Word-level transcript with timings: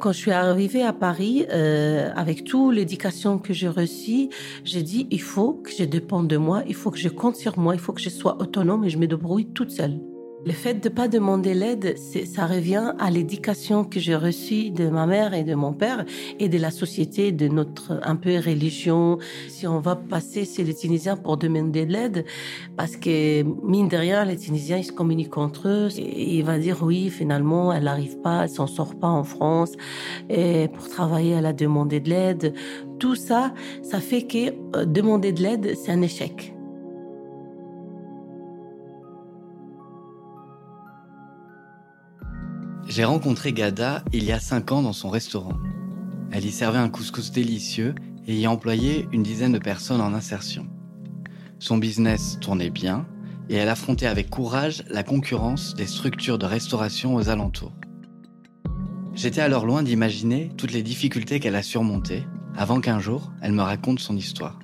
Quand 0.00 0.12
je 0.12 0.18
suis 0.18 0.30
arrivée 0.30 0.82
à 0.82 0.92
Paris, 0.92 1.46
euh, 1.50 2.10
avec 2.14 2.44
toute 2.44 2.74
l'éducation 2.74 3.38
que 3.38 3.54
j'ai 3.54 3.68
reçue, 3.68 4.28
j'ai 4.62 4.82
dit 4.82 5.06
il 5.10 5.22
faut 5.22 5.54
que 5.54 5.70
je 5.70 5.84
dépende 5.84 6.28
de 6.28 6.36
moi, 6.36 6.62
il 6.68 6.74
faut 6.74 6.90
que 6.90 6.98
je 6.98 7.08
compte 7.08 7.36
sur 7.36 7.58
moi, 7.58 7.74
il 7.74 7.80
faut 7.80 7.94
que 7.94 8.00
je 8.00 8.10
sois 8.10 8.36
autonome 8.40 8.84
et 8.84 8.90
je 8.90 8.98
me 8.98 9.06
débrouille 9.06 9.46
toute 9.46 9.70
seule. 9.70 9.98
Le 10.46 10.52
fait 10.52 10.74
de 10.74 10.88
ne 10.88 10.94
pas 10.94 11.08
demander 11.08 11.54
l'aide, 11.54 11.98
ça 11.98 12.46
revient 12.46 12.92
à 13.00 13.10
l'éducation 13.10 13.82
que 13.82 13.98
j'ai 13.98 14.14
reçue 14.14 14.70
de 14.70 14.88
ma 14.88 15.04
mère 15.04 15.34
et 15.34 15.42
de 15.42 15.56
mon 15.56 15.72
père 15.72 16.04
et 16.38 16.48
de 16.48 16.56
la 16.56 16.70
société, 16.70 17.32
de 17.32 17.48
notre 17.48 17.98
un 18.04 18.14
peu 18.14 18.36
religion. 18.36 19.18
Si 19.48 19.66
on 19.66 19.80
va 19.80 19.96
passer 19.96 20.44
chez 20.44 20.62
les 20.62 20.72
Tunisiens 20.72 21.16
pour 21.16 21.36
demander 21.36 21.84
de 21.84 21.92
l'aide, 21.92 22.24
parce 22.76 22.96
que 22.96 23.42
mine 23.42 23.88
de 23.88 23.96
rien, 23.96 24.24
les 24.24 24.36
Tunisiens, 24.36 24.76
ils 24.76 24.84
se 24.84 24.92
communiquent 24.92 25.36
entre 25.36 25.66
eux. 25.66 25.88
Et 25.98 26.36
il 26.36 26.44
va 26.44 26.60
dire 26.60 26.78
oui, 26.80 27.10
finalement, 27.10 27.72
elle 27.72 27.84
n'arrive 27.84 28.20
pas, 28.20 28.44
elle 28.44 28.48
s'en 28.48 28.68
sort 28.68 28.94
pas 28.94 29.08
en 29.08 29.24
France. 29.24 29.72
Et 30.30 30.68
pour 30.68 30.88
travailler, 30.88 31.32
elle 31.32 31.46
a 31.46 31.52
demandé 31.52 31.98
de 31.98 32.08
l'aide. 32.08 32.54
Tout 33.00 33.16
ça, 33.16 33.52
ça 33.82 33.98
fait 33.98 34.22
que 34.22 34.76
euh, 34.76 34.84
demander 34.84 35.32
de 35.32 35.42
l'aide, 35.42 35.74
c'est 35.76 35.90
un 35.90 36.02
échec. 36.02 36.55
J'ai 42.88 43.04
rencontré 43.04 43.52
Gada 43.52 44.04
il 44.12 44.22
y 44.24 44.30
a 44.30 44.38
5 44.38 44.70
ans 44.70 44.82
dans 44.82 44.92
son 44.92 45.10
restaurant. 45.10 45.58
Elle 46.30 46.44
y 46.44 46.52
servait 46.52 46.78
un 46.78 46.88
couscous 46.88 47.32
délicieux 47.32 47.96
et 48.28 48.38
y 48.38 48.46
employait 48.46 49.08
une 49.12 49.24
dizaine 49.24 49.52
de 49.52 49.58
personnes 49.58 50.00
en 50.00 50.14
insertion. 50.14 50.68
Son 51.58 51.78
business 51.78 52.38
tournait 52.40 52.70
bien 52.70 53.04
et 53.48 53.56
elle 53.56 53.68
affrontait 53.68 54.06
avec 54.06 54.30
courage 54.30 54.84
la 54.88 55.02
concurrence 55.02 55.74
des 55.74 55.86
structures 55.86 56.38
de 56.38 56.46
restauration 56.46 57.16
aux 57.16 57.28
alentours. 57.28 57.72
J'étais 59.14 59.40
alors 59.40 59.66
loin 59.66 59.82
d'imaginer 59.82 60.50
toutes 60.56 60.72
les 60.72 60.82
difficultés 60.82 61.40
qu'elle 61.40 61.56
a 61.56 61.62
surmontées 61.62 62.24
avant 62.56 62.80
qu'un 62.80 63.00
jour 63.00 63.32
elle 63.42 63.52
me 63.52 63.62
raconte 63.62 63.98
son 63.98 64.16
histoire. 64.16 64.60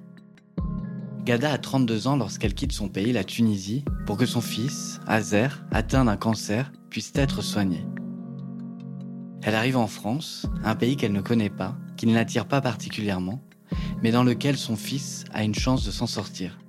Gada 1.24 1.52
a 1.52 1.58
32 1.58 2.06
ans 2.06 2.16
lorsqu'elle 2.16 2.54
quitte 2.54 2.72
son 2.72 2.88
pays, 2.88 3.12
la 3.12 3.24
Tunisie, 3.24 3.84
pour 4.06 4.16
que 4.16 4.26
son 4.26 4.40
fils, 4.40 5.00
Azer, 5.06 5.64
atteint 5.70 6.04
d'un 6.04 6.16
cancer, 6.16 6.72
puisse 6.90 7.12
être 7.14 7.42
soigné. 7.42 7.84
Elle 9.44 9.56
arrive 9.56 9.76
en 9.76 9.88
France, 9.88 10.46
un 10.62 10.76
pays 10.76 10.96
qu'elle 10.96 11.12
ne 11.12 11.20
connaît 11.20 11.50
pas, 11.50 11.76
qui 11.96 12.06
ne 12.06 12.14
l'attire 12.14 12.46
pas 12.46 12.60
particulièrement, 12.60 13.42
mais 14.00 14.12
dans 14.12 14.22
lequel 14.22 14.56
son 14.56 14.76
fils 14.76 15.24
a 15.32 15.42
une 15.42 15.54
chance 15.54 15.84
de 15.84 15.90
s'en 15.90 16.06
sortir. 16.06 16.60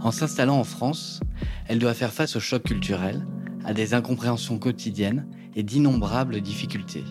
En 0.00 0.10
s'installant 0.10 0.58
en 0.58 0.64
France, 0.64 1.20
elle 1.66 1.78
doit 1.78 1.94
faire 1.94 2.12
face 2.12 2.34
au 2.34 2.40
choc 2.40 2.64
culturel, 2.64 3.24
à 3.64 3.74
des 3.74 3.94
incompréhensions 3.94 4.58
quotidiennes 4.58 5.28
et 5.54 5.62
d'innombrables 5.62 6.40
difficultés. 6.40 7.04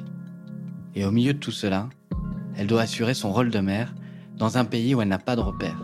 Et 0.95 1.05
au 1.05 1.11
milieu 1.11 1.33
de 1.33 1.39
tout 1.39 1.51
cela, 1.51 1.87
elle 2.57 2.67
doit 2.67 2.81
assurer 2.81 3.13
son 3.13 3.31
rôle 3.31 3.51
de 3.51 3.59
mère 3.59 3.93
dans 4.35 4.57
un 4.57 4.65
pays 4.65 4.95
où 4.95 5.01
elle 5.01 5.07
n'a 5.07 5.17
pas 5.17 5.35
de 5.35 5.41
repères. 5.41 5.81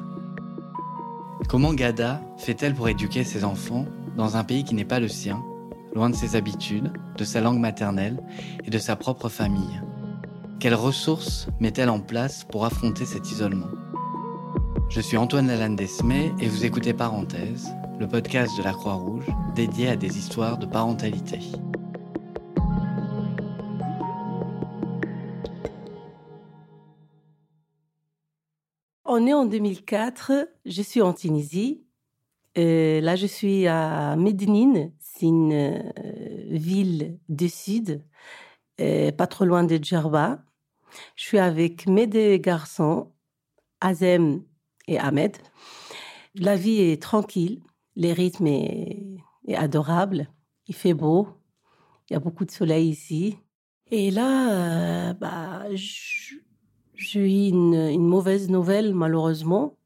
Comment 1.47 1.73
Gada 1.73 2.21
fait-elle 2.37 2.73
pour 2.73 2.89
éduquer 2.89 3.23
ses 3.23 3.43
enfants 3.43 3.85
dans 4.17 4.35
un 4.35 4.43
pays 4.43 4.63
qui 4.63 4.75
n'est 4.75 4.85
pas 4.85 4.99
le 4.99 5.07
sien 5.07 5.41
loin 5.93 6.09
de 6.09 6.15
ses 6.15 6.35
habitudes, 6.35 6.91
de 7.17 7.23
sa 7.23 7.41
langue 7.41 7.59
maternelle 7.59 8.21
et 8.65 8.69
de 8.69 8.77
sa 8.77 8.95
propre 8.95 9.29
famille. 9.29 9.81
Quelles 10.59 10.75
ressources 10.75 11.47
met-elle 11.59 11.89
en 11.89 11.99
place 11.99 12.45
pour 12.45 12.65
affronter 12.65 13.05
cet 13.05 13.31
isolement? 13.31 13.69
Je 14.89 15.01
suis 15.01 15.17
Antoine 15.17 15.47
Lalanne 15.47 15.75
Desmé 15.75 16.31
et 16.39 16.47
vous 16.47 16.65
écoutez 16.65 16.93
Parenthèse, 16.93 17.69
le 17.99 18.07
podcast 18.07 18.57
de 18.57 18.63
la 18.63 18.73
Croix-Rouge 18.73 19.25
dédié 19.55 19.89
à 19.89 19.95
des 19.95 20.17
histoires 20.17 20.57
de 20.57 20.65
parentalité. 20.65 21.39
On 29.05 29.27
est 29.27 29.33
en 29.33 29.45
2004, 29.45 30.49
je 30.65 30.81
suis 30.81 31.01
en 31.01 31.13
Tunisie. 31.13 31.83
Et 32.55 33.01
là, 33.01 33.15
je 33.15 33.25
suis 33.25 33.67
à 33.67 34.15
Médinine, 34.15 34.91
c'est 34.99 35.25
une 35.25 35.53
euh, 35.53 35.91
ville 36.49 37.19
du 37.27 37.49
sud, 37.49 38.03
euh, 38.79 39.11
pas 39.11 39.27
trop 39.27 39.45
loin 39.45 39.63
de 39.63 39.77
Djerba. 39.81 40.43
Je 41.15 41.23
suis 41.23 41.39
avec 41.39 41.87
mes 41.87 42.05
deux 42.05 42.37
garçons, 42.37 43.11
Azem 43.81 44.43
et 44.87 44.99
Ahmed. 44.99 45.37
La 46.35 46.55
vie 46.55 46.79
est 46.81 47.01
tranquille, 47.01 47.61
le 47.95 48.11
rythme 48.11 48.47
est, 48.47 49.19
adorable, 49.55 50.29
il 50.67 50.75
fait 50.75 50.93
beau, 50.93 51.27
il 52.09 52.13
y 52.13 52.15
a 52.15 52.19
beaucoup 52.19 52.45
de 52.45 52.51
soleil 52.51 52.89
ici. 52.89 53.37
Et 53.91 54.09
là, 54.09 55.09
euh, 55.09 55.13
bah, 55.13 55.65
j'ai 55.73 57.19
eu 57.19 57.49
une, 57.49 58.01
mauvaise 58.01 58.49
nouvelle, 58.49 58.93
malheureusement. 58.93 59.77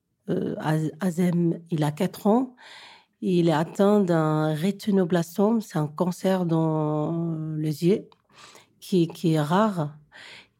Azem, 1.00 1.60
il 1.70 1.84
a 1.84 1.92
4 1.92 2.28
ans 2.28 2.56
il 3.22 3.50
est 3.50 3.54
atteint 3.54 4.00
d'un 4.00 4.54
rétinoblastome, 4.54 5.62
c'est 5.62 5.78
un 5.78 5.88
cancer 5.88 6.46
dans 6.46 7.56
les 7.58 7.86
yeux 7.86 8.10
qui, 8.80 9.10
est 9.24 9.42
rare 9.42 9.98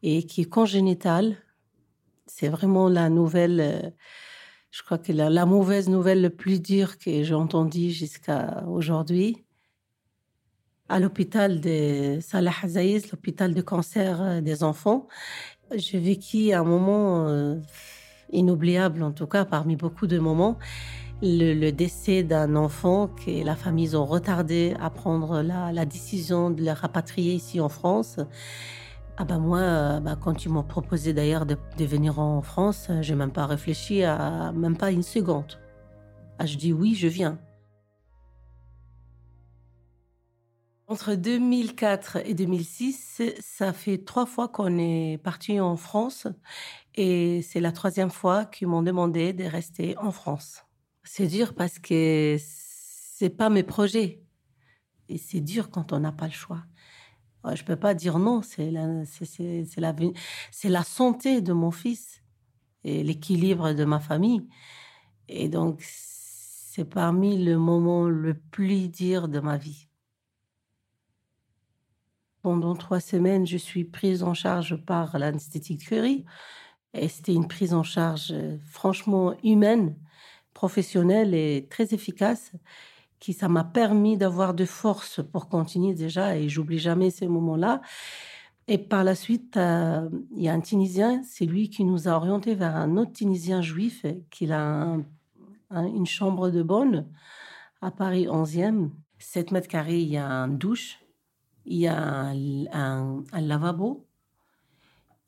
et 0.02 0.24
qui 0.24 0.42
est 0.42 0.48
congénital. 0.48 1.36
C'est 2.26 2.48
vraiment 2.48 2.88
la 2.88 3.08
nouvelle, 3.10 3.60
euh, 3.60 3.90
je 4.70 4.82
crois 4.82 4.98
que 4.98 5.12
la, 5.12 5.46
mauvaise 5.46 5.88
nouvelle 5.88 6.20
le 6.20 6.30
plus 6.30 6.60
dure 6.60 6.98
que 6.98 7.22
j'ai 7.22 7.34
entendue 7.34 7.90
jusqu'à 7.90 8.64
aujourd'hui. 8.66 9.44
À 10.88 10.98
l'hôpital 10.98 11.60
de 11.60 12.18
Salah 12.20 12.52
Azaïs, 12.62 13.10
l'hôpital 13.10 13.54
de 13.54 13.62
cancer 13.62 14.20
euh, 14.20 14.40
des 14.40 14.64
enfants, 14.64 15.06
j'ai 15.74 15.98
vécu 15.98 16.52
un 16.52 16.64
moment 16.64 17.28
euh, 17.28 17.56
inoubliable, 18.32 19.02
en 19.02 19.12
tout 19.12 19.26
cas 19.26 19.44
parmi 19.44 19.76
beaucoup 19.76 20.06
de 20.06 20.18
moments 20.18 20.58
le, 21.22 21.70
décès 21.70 22.22
d'un 22.22 22.54
enfant 22.56 23.08
que 23.08 23.44
la 23.44 23.56
famille 23.56 23.96
ont 23.96 24.04
retardé 24.04 24.74
à 24.80 24.90
prendre 24.90 25.42
la, 25.42 25.84
décision 25.84 26.50
de 26.50 26.64
le 26.64 26.72
rapatrier 26.72 27.34
ici 27.34 27.60
en 27.60 27.68
France. 27.68 28.20
Ah 29.16 29.24
bah 29.24 29.38
moi, 29.38 29.98
bah 30.00 30.16
quand 30.20 30.44
ils 30.44 30.48
m'ont 30.48 30.62
proposé 30.62 31.12
d'ailleurs 31.12 31.44
de, 31.44 31.56
venir 31.80 32.20
en 32.20 32.40
France, 32.40 32.88
j'ai 33.00 33.16
même 33.16 33.32
pas 33.32 33.46
réfléchi 33.46 34.04
à 34.04 34.52
même 34.52 34.76
pas 34.76 34.92
une 34.92 35.02
seconde. 35.02 35.58
Ah, 36.38 36.46
je 36.46 36.56
dis 36.56 36.72
oui, 36.72 36.94
je 36.94 37.08
viens. 37.08 37.38
Entre 40.90 41.14
2004 41.16 42.16
et 42.24 42.32
2006, 42.32 43.20
ça 43.40 43.74
fait 43.74 43.98
trois 43.98 44.24
fois 44.24 44.48
qu'on 44.48 44.78
est 44.78 45.18
parti 45.22 45.60
en 45.60 45.76
France 45.76 46.26
et 46.94 47.42
c'est 47.42 47.60
la 47.60 47.72
troisième 47.72 48.08
fois 48.10 48.46
qu'ils 48.46 48.68
m'ont 48.68 48.82
demandé 48.82 49.34
de 49.34 49.44
rester 49.44 49.98
en 49.98 50.12
France. 50.12 50.64
C'est 51.04 51.26
dur 51.26 51.54
parce 51.54 51.78
que 51.78 52.38
c'est 52.40 53.28
pas 53.28 53.50
mes 53.50 53.62
projets. 53.64 54.22
Et 55.10 55.18
c'est 55.18 55.40
dur 55.40 55.70
quand 55.70 55.92
on 55.92 56.00
n'a 56.00 56.12
pas 56.12 56.26
le 56.26 56.32
choix. 56.32 56.64
Je 57.54 57.64
peux 57.64 57.76
pas 57.76 57.92
dire 57.92 58.18
non, 58.18 58.40
c'est 58.42 58.70
la, 58.70 58.86
la 60.64 60.84
santé 60.84 61.42
de 61.42 61.52
mon 61.52 61.70
fils 61.70 62.22
et 62.84 63.02
l'équilibre 63.02 63.74
de 63.74 63.84
ma 63.84 64.00
famille. 64.00 64.48
Et 65.28 65.50
donc, 65.50 65.82
c'est 65.82 66.86
parmi 66.86 67.44
le 67.44 67.58
moment 67.58 68.08
le 68.08 68.34
plus 68.34 68.88
dur 68.88 69.28
de 69.28 69.40
ma 69.40 69.58
vie. 69.58 69.87
Pendant 72.42 72.74
trois 72.74 73.00
semaines, 73.00 73.46
je 73.46 73.56
suis 73.56 73.84
prise 73.84 74.22
en 74.22 74.34
charge 74.34 74.76
par 74.84 75.18
l'anesthétique 75.18 75.86
Curie. 75.86 76.24
Et 76.94 77.08
c'était 77.08 77.34
une 77.34 77.48
prise 77.48 77.74
en 77.74 77.82
charge 77.82 78.30
euh, 78.32 78.56
franchement 78.64 79.34
humaine 79.44 79.96
professionnelle 80.54 81.34
et 81.34 81.66
très 81.70 81.94
efficace 81.94 82.52
qui 83.20 83.32
ça 83.32 83.48
m'a 83.48 83.64
permis 83.64 84.16
d'avoir 84.16 84.54
de 84.54 84.64
force 84.64 85.20
pour 85.32 85.48
continuer 85.48 85.94
déjà 85.94 86.36
et 86.36 86.48
j'oublie 86.48 86.78
jamais 86.78 87.10
ces 87.10 87.28
moments-là. 87.28 87.80
Et 88.68 88.78
par 88.78 89.02
la 89.02 89.14
suite, 89.14 89.56
euh, 89.56 90.08
il 90.36 90.42
y 90.42 90.48
a 90.48 90.52
un 90.52 90.60
Tunisien, 90.60 91.22
c'est 91.24 91.46
lui 91.46 91.70
qui 91.70 91.84
nous 91.84 92.06
a 92.06 92.12
orientés 92.12 92.54
vers 92.54 92.76
un 92.76 92.96
autre 92.96 93.12
Tunisien 93.12 93.62
juif 93.62 94.04
qui 94.30 94.50
a 94.52 94.96
une 95.70 96.06
chambre 96.06 96.50
de 96.50 96.62
bonne 96.62 97.08
à 97.80 97.90
Paris 97.90 98.26
11e, 98.26 98.90
7 99.18 99.52
mètres 99.52 99.68
carrés, 99.68 100.00
il 100.00 100.08
y 100.08 100.18
a 100.18 100.28
une 100.28 100.58
douche, 100.58 101.00
il 101.68 101.78
y 101.78 101.86
a 101.86 102.32
un, 102.72 103.22
lavabo, 103.32 104.06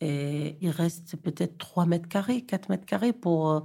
et 0.01 0.57
il 0.61 0.71
reste 0.71 1.17
peut-être 1.17 1.59
3 1.59 1.87
mètres 1.87 2.09
carrés, 2.09 2.43
4 2.43 2.71
mètres 2.71 2.87
carrés 2.87 3.13
pour 3.13 3.65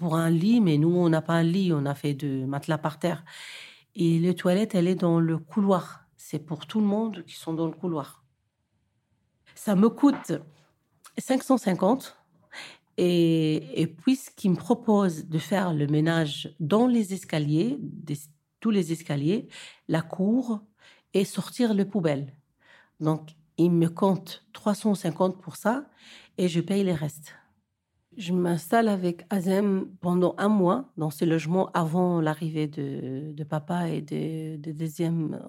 pour 0.00 0.16
un 0.16 0.30
lit, 0.30 0.62
mais 0.62 0.78
nous, 0.78 0.96
on 0.96 1.10
n'a 1.10 1.20
pas 1.20 1.34
un 1.34 1.42
lit, 1.42 1.74
on 1.74 1.84
a 1.84 1.94
fait 1.94 2.14
de 2.14 2.46
matelas 2.46 2.78
par 2.78 2.98
terre. 2.98 3.22
Et 3.94 4.18
les 4.18 4.34
toilettes, 4.34 4.74
elle 4.74 4.88
est 4.88 4.94
dans 4.94 5.20
le 5.20 5.36
couloir. 5.36 6.06
C'est 6.16 6.38
pour 6.38 6.66
tout 6.66 6.80
le 6.80 6.86
monde 6.86 7.22
qui 7.26 7.36
sont 7.36 7.52
dans 7.52 7.66
le 7.66 7.74
couloir. 7.74 8.24
Ça 9.54 9.74
me 9.76 9.90
coûte 9.90 10.32
550. 11.18 12.16
Et, 12.96 13.82
et 13.82 13.86
puisqu'il 13.86 14.52
me 14.52 14.56
propose 14.56 15.26
de 15.26 15.38
faire 15.38 15.74
le 15.74 15.86
ménage 15.86 16.54
dans 16.60 16.86
les 16.86 17.12
escaliers, 17.12 17.78
tous 18.60 18.70
les 18.70 18.92
escaliers, 18.92 19.48
la 19.86 20.00
cour 20.00 20.62
et 21.14 21.24
sortir 21.24 21.74
les 21.74 21.84
poubelles. 21.84 22.34
Donc, 23.00 23.30
il 23.56 23.70
me 23.70 23.88
compte 23.88 24.44
350 24.52 25.40
pour 25.40 25.56
ça 25.56 25.84
et 26.38 26.48
je 26.48 26.60
paye 26.60 26.84
les 26.84 26.94
restes. 26.94 27.34
Je 28.16 28.32
m'installe 28.32 28.88
avec 28.88 29.24
Azem 29.30 29.86
pendant 30.00 30.34
un 30.36 30.48
mois 30.48 30.90
dans 30.96 31.10
ce 31.10 31.24
logement 31.24 31.70
avant 31.72 32.20
l'arrivée 32.20 32.66
de, 32.66 33.44
papa 33.44 33.88
et 33.88 34.02
de, 34.02 34.58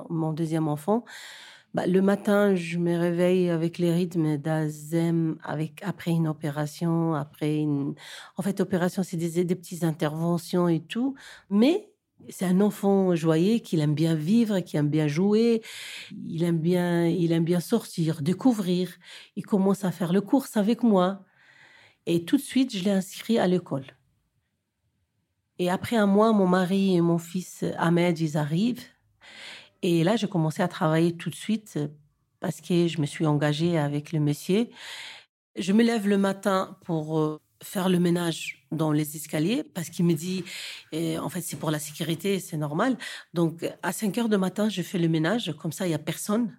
mon 0.09 0.31
deuxième 0.31 0.67
enfant. 0.67 1.03
Bah, 1.73 1.87
le 1.87 2.01
matin, 2.01 2.53
je 2.53 2.77
me 2.77 2.97
réveille 2.97 3.49
avec 3.49 3.77
les 3.77 3.93
rythmes 3.93 4.37
d'Azem, 4.37 5.37
avec 5.43 5.81
après 5.83 6.11
une 6.11 6.27
opération, 6.27 7.13
après 7.13 7.55
une. 7.55 7.95
En 8.35 8.41
fait, 8.41 8.59
opération, 8.59 9.03
c'est 9.03 9.17
des 9.17 9.55
petites 9.55 9.85
interventions 9.85 10.67
et 10.67 10.81
tout. 10.81 11.15
Mais 11.49 11.90
c'est 12.29 12.45
un 12.45 12.61
enfant 12.61 13.15
joyeux 13.15 13.59
qui 13.59 13.79
aime 13.79 13.95
bien 13.95 14.15
vivre, 14.15 14.59
qui 14.59 14.77
aime 14.77 14.89
bien 14.89 15.07
jouer, 15.07 15.61
il 16.27 16.43
aime 16.43 16.59
bien, 16.59 17.05
il 17.07 17.31
aime 17.31 17.43
bien 17.43 17.59
sortir, 17.59 18.21
découvrir. 18.21 18.89
Il 19.35 19.45
commence 19.45 19.83
à 19.83 19.91
faire 19.91 20.13
le 20.13 20.21
course 20.21 20.57
avec 20.57 20.83
moi. 20.83 21.23
Et 22.05 22.25
tout 22.25 22.37
de 22.37 22.41
suite, 22.41 22.75
je 22.75 22.83
l'ai 22.83 22.91
inscrit 22.91 23.37
à 23.39 23.47
l'école. 23.47 23.85
Et 25.59 25.69
après 25.69 25.95
un 25.95 26.07
mois, 26.07 26.33
mon 26.33 26.47
mari 26.47 26.95
et 26.95 27.01
mon 27.01 27.17
fils 27.17 27.63
Ahmed, 27.77 28.19
ils 28.19 28.37
arrivent. 28.37 28.83
Et 29.83 30.03
là, 30.03 30.15
j'ai 30.15 30.27
commencé 30.27 30.63
à 30.63 30.67
travailler 30.67 31.15
tout 31.15 31.29
de 31.29 31.35
suite 31.35 31.79
parce 32.39 32.61
que 32.61 32.87
je 32.87 32.99
me 32.99 33.05
suis 33.05 33.25
engagée 33.25 33.77
avec 33.77 34.11
le 34.11 34.19
monsieur. 34.19 34.67
Je 35.55 35.73
me 35.73 35.83
lève 35.83 36.07
le 36.07 36.17
matin 36.17 36.77
pour 36.85 37.19
euh, 37.19 37.39
faire 37.61 37.89
le 37.89 37.99
ménage 37.99 38.65
dans 38.71 38.91
les 38.91 39.15
escaliers 39.15 39.63
parce 39.63 39.89
qu'il 39.89 40.05
me 40.05 40.13
dit, 40.13 40.43
eh, 40.91 41.17
en 41.19 41.29
fait, 41.29 41.41
c'est 41.41 41.57
pour 41.57 41.71
la 41.71 41.79
sécurité, 41.79 42.39
c'est 42.39 42.57
normal. 42.57 42.97
Donc, 43.33 43.65
à 43.83 43.91
5 43.91 44.17
heures 44.17 44.29
du 44.29 44.37
matin, 44.37 44.69
je 44.69 44.81
fais 44.81 44.97
le 44.97 45.07
ménage, 45.07 45.53
comme 45.59 45.71
ça, 45.71 45.87
il 45.87 45.91
y 45.91 45.93
a 45.93 45.99
personne. 45.99 46.57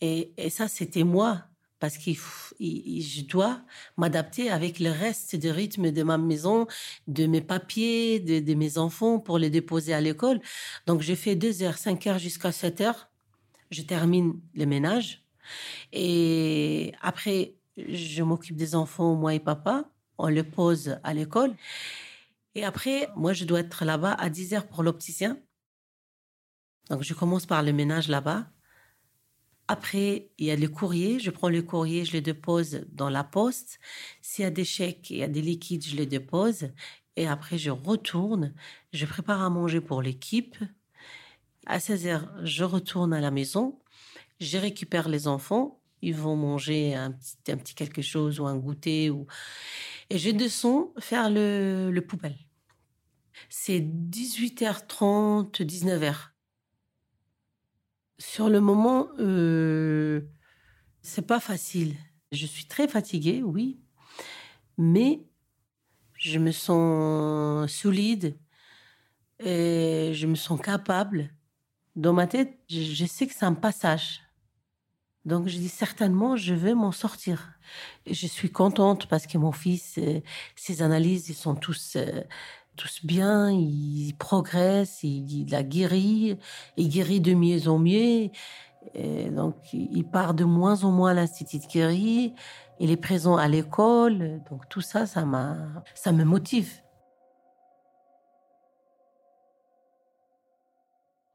Et, 0.00 0.32
et 0.36 0.50
ça, 0.50 0.68
c'était 0.68 1.04
moi, 1.04 1.44
parce 1.78 1.96
que 1.96 2.10
je 2.12 3.22
dois 3.22 3.62
m'adapter 3.96 4.50
avec 4.50 4.80
le 4.80 4.90
reste 4.90 5.36
du 5.36 5.50
rythme 5.50 5.90
de 5.90 6.02
ma 6.02 6.18
maison, 6.18 6.66
de 7.06 7.26
mes 7.26 7.40
papiers, 7.40 8.20
de, 8.20 8.40
de 8.40 8.54
mes 8.54 8.78
enfants 8.78 9.18
pour 9.18 9.38
les 9.38 9.50
déposer 9.50 9.94
à 9.94 10.00
l'école. 10.00 10.40
Donc, 10.86 11.00
je 11.02 11.14
fais 11.14 11.36
2 11.36 11.62
heures, 11.62 11.78
5 11.78 12.06
heures 12.06 12.18
jusqu'à 12.18 12.52
7 12.52 12.80
heures. 12.82 13.08
Je 13.70 13.82
termine 13.82 14.34
le 14.54 14.66
ménage. 14.66 15.24
Et 15.92 16.92
après, 17.00 17.54
je 17.76 18.22
m'occupe 18.22 18.56
des 18.56 18.74
enfants, 18.74 19.14
moi 19.14 19.34
et 19.34 19.40
papa 19.40 19.90
on 20.20 20.28
le 20.28 20.44
pose 20.44 20.98
à 21.02 21.14
l'école. 21.14 21.54
Et 22.54 22.64
après, 22.64 23.08
moi, 23.16 23.32
je 23.32 23.44
dois 23.44 23.60
être 23.60 23.84
là-bas 23.84 24.12
à 24.12 24.28
10 24.28 24.54
heures 24.54 24.66
pour 24.66 24.82
l'opticien. 24.82 25.38
Donc, 26.88 27.02
je 27.02 27.14
commence 27.14 27.46
par 27.46 27.62
le 27.62 27.72
ménage 27.72 28.08
là-bas. 28.08 28.50
Après, 29.68 30.30
il 30.38 30.46
y 30.46 30.50
a 30.50 30.56
le 30.56 30.68
courrier. 30.68 31.20
Je 31.20 31.30
prends 31.30 31.48
le 31.48 31.62
courrier, 31.62 32.04
je 32.04 32.12
le 32.12 32.20
dépose 32.20 32.86
dans 32.90 33.08
la 33.08 33.22
poste. 33.22 33.78
S'il 34.20 34.42
y 34.42 34.46
a 34.46 34.50
des 34.50 34.64
chèques, 34.64 35.10
il 35.10 35.18
y 35.18 35.22
a 35.22 35.28
des 35.28 35.42
liquides, 35.42 35.86
je 35.86 35.96
les 35.96 36.06
dépose. 36.06 36.70
Et 37.16 37.28
après, 37.28 37.56
je 37.56 37.70
retourne. 37.70 38.52
Je 38.92 39.06
prépare 39.06 39.42
à 39.42 39.50
manger 39.50 39.80
pour 39.80 40.02
l'équipe. 40.02 40.56
À 41.66 41.78
16 41.78 42.06
heures, 42.06 42.32
je 42.42 42.64
retourne 42.64 43.12
à 43.12 43.20
la 43.20 43.30
maison. 43.30 43.78
Je 44.40 44.58
récupère 44.58 45.08
les 45.08 45.28
enfants. 45.28 45.80
Ils 46.02 46.16
vont 46.16 46.34
manger 46.34 46.94
un 46.94 47.12
petit, 47.12 47.74
quelque 47.74 48.02
chose 48.02 48.40
ou 48.40 48.46
un 48.46 48.56
goûter. 48.56 49.12
Et 50.10 50.18
je 50.18 50.30
descends 50.30 50.92
faire 50.98 51.30
le, 51.30 51.90
le 51.92 52.00
poubelle. 52.02 52.36
C'est 53.48 53.80
18h30, 53.80 55.62
19h. 55.62 56.14
Sur 58.18 58.50
le 58.50 58.60
moment, 58.60 59.08
euh, 59.18 60.20
c'est 61.00 61.26
pas 61.26 61.40
facile. 61.40 61.96
Je 62.32 62.44
suis 62.44 62.66
très 62.66 62.86
fatiguée, 62.86 63.42
oui, 63.42 63.80
mais 64.76 65.24
je 66.14 66.38
me 66.38 66.52
sens 66.52 67.70
solide 67.72 68.36
et 69.38 70.12
je 70.14 70.26
me 70.26 70.34
sens 70.34 70.60
capable. 70.60 71.30
Dans 71.96 72.12
ma 72.12 72.26
tête, 72.26 72.58
je 72.68 73.04
sais 73.06 73.26
que 73.26 73.32
c'est 73.34 73.46
un 73.46 73.54
passage. 73.54 74.20
Donc 75.24 75.48
je 75.48 75.58
dis 75.58 75.68
certainement, 75.68 76.36
je 76.36 76.54
vais 76.54 76.74
m'en 76.74 76.92
sortir. 76.92 77.52
Je 78.06 78.26
suis 78.26 78.50
contente 78.50 79.06
parce 79.06 79.26
que 79.26 79.36
mon 79.36 79.52
fils, 79.52 79.98
euh, 79.98 80.20
ses 80.56 80.82
analyses, 80.82 81.28
ils 81.28 81.34
sont 81.34 81.54
tous 81.54 81.96
euh, 81.96 82.22
tous 82.76 83.04
bien, 83.04 83.50
il 83.50 84.14
progresse, 84.18 85.02
il, 85.02 85.54
a 85.54 85.62
guéri, 85.62 86.38
il 86.78 86.88
guérit 86.88 87.20
de 87.20 87.34
mieux 87.34 87.68
en 87.68 87.78
mieux. 87.78 88.30
Et 88.94 89.30
donc 89.30 89.56
il 89.74 90.04
part 90.04 90.32
de 90.32 90.44
moins 90.44 90.84
en 90.84 90.90
moins 90.90 91.10
à 91.10 91.14
l'institut 91.14 91.58
de 91.58 91.66
guéri, 91.66 92.34
il 92.78 92.90
est 92.90 92.96
présent 92.96 93.36
à 93.36 93.46
l'école. 93.48 94.40
Donc 94.50 94.68
tout 94.70 94.80
ça, 94.80 95.06
ça 95.06 95.26
m'a, 95.26 95.56
ça 95.94 96.12
me 96.12 96.24
motive. 96.24 96.72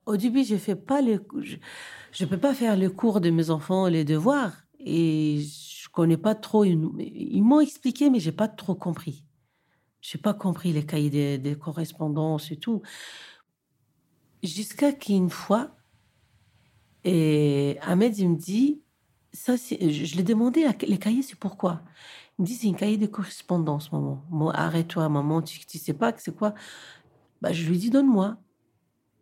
Au 0.08 0.18
début, 0.18 0.44
je 0.44 0.56
fais 0.56 0.76
pas 0.76 1.02
les, 1.02 1.20
je 1.42 1.58
ne 2.24 2.30
peux 2.30 2.38
pas 2.38 2.54
faire 2.54 2.78
le 2.78 2.90
cours 2.90 3.20
de 3.20 3.30
mes 3.30 3.50
enfants, 3.50 3.88
les 3.88 4.06
devoirs. 4.06 4.54
Et 4.80 5.42
je 5.42 5.90
connais 5.90 6.18
pas 6.18 6.36
trop. 6.36 6.64
Ils 6.64 7.44
m'ont 7.44 7.60
expliqué, 7.60 8.10
mais 8.10 8.20
j'ai 8.20 8.32
pas 8.32 8.48
trop 8.48 8.76
compris. 8.76 9.26
J'ai 10.02 10.20
pas 10.20 10.34
compris 10.34 10.72
les 10.72 10.86
cahiers 10.86 11.38
de, 11.40 11.54
correspondance 11.56 12.52
et 12.52 12.58
tout. 12.58 12.82
Jusqu'à 14.44 14.94
qu'une 14.94 15.30
fois, 15.30 15.76
et 17.04 17.78
Ahmed, 17.82 18.18
il 18.18 18.30
me 18.30 18.36
dit, 18.36 18.82
ça, 19.34 19.56
je 19.56 20.16
l'ai 20.16 20.24
demandé, 20.24 20.68
les 20.88 20.98
cahiers, 20.98 21.22
c'est 21.22 21.38
pourquoi? 21.38 21.82
Il 22.38 22.44
me 22.44 22.48
dit, 22.48 22.54
c'est 22.54 22.70
un 22.70 22.74
cahier 22.74 22.98
de 22.98 23.08
correspondance, 23.08 23.92
maman. 23.92 24.24
Arrête-toi, 24.52 25.10
maman, 25.10 25.42
tu, 25.42 25.60
ne 25.74 25.80
sais 25.80 25.94
pas 25.94 26.14
que 26.14 26.22
c'est 26.22 26.36
quoi? 26.36 26.54
Bah, 27.42 27.52
Je 27.52 27.68
lui 27.68 27.78
dis, 27.78 27.90
donne-moi. 27.90 28.38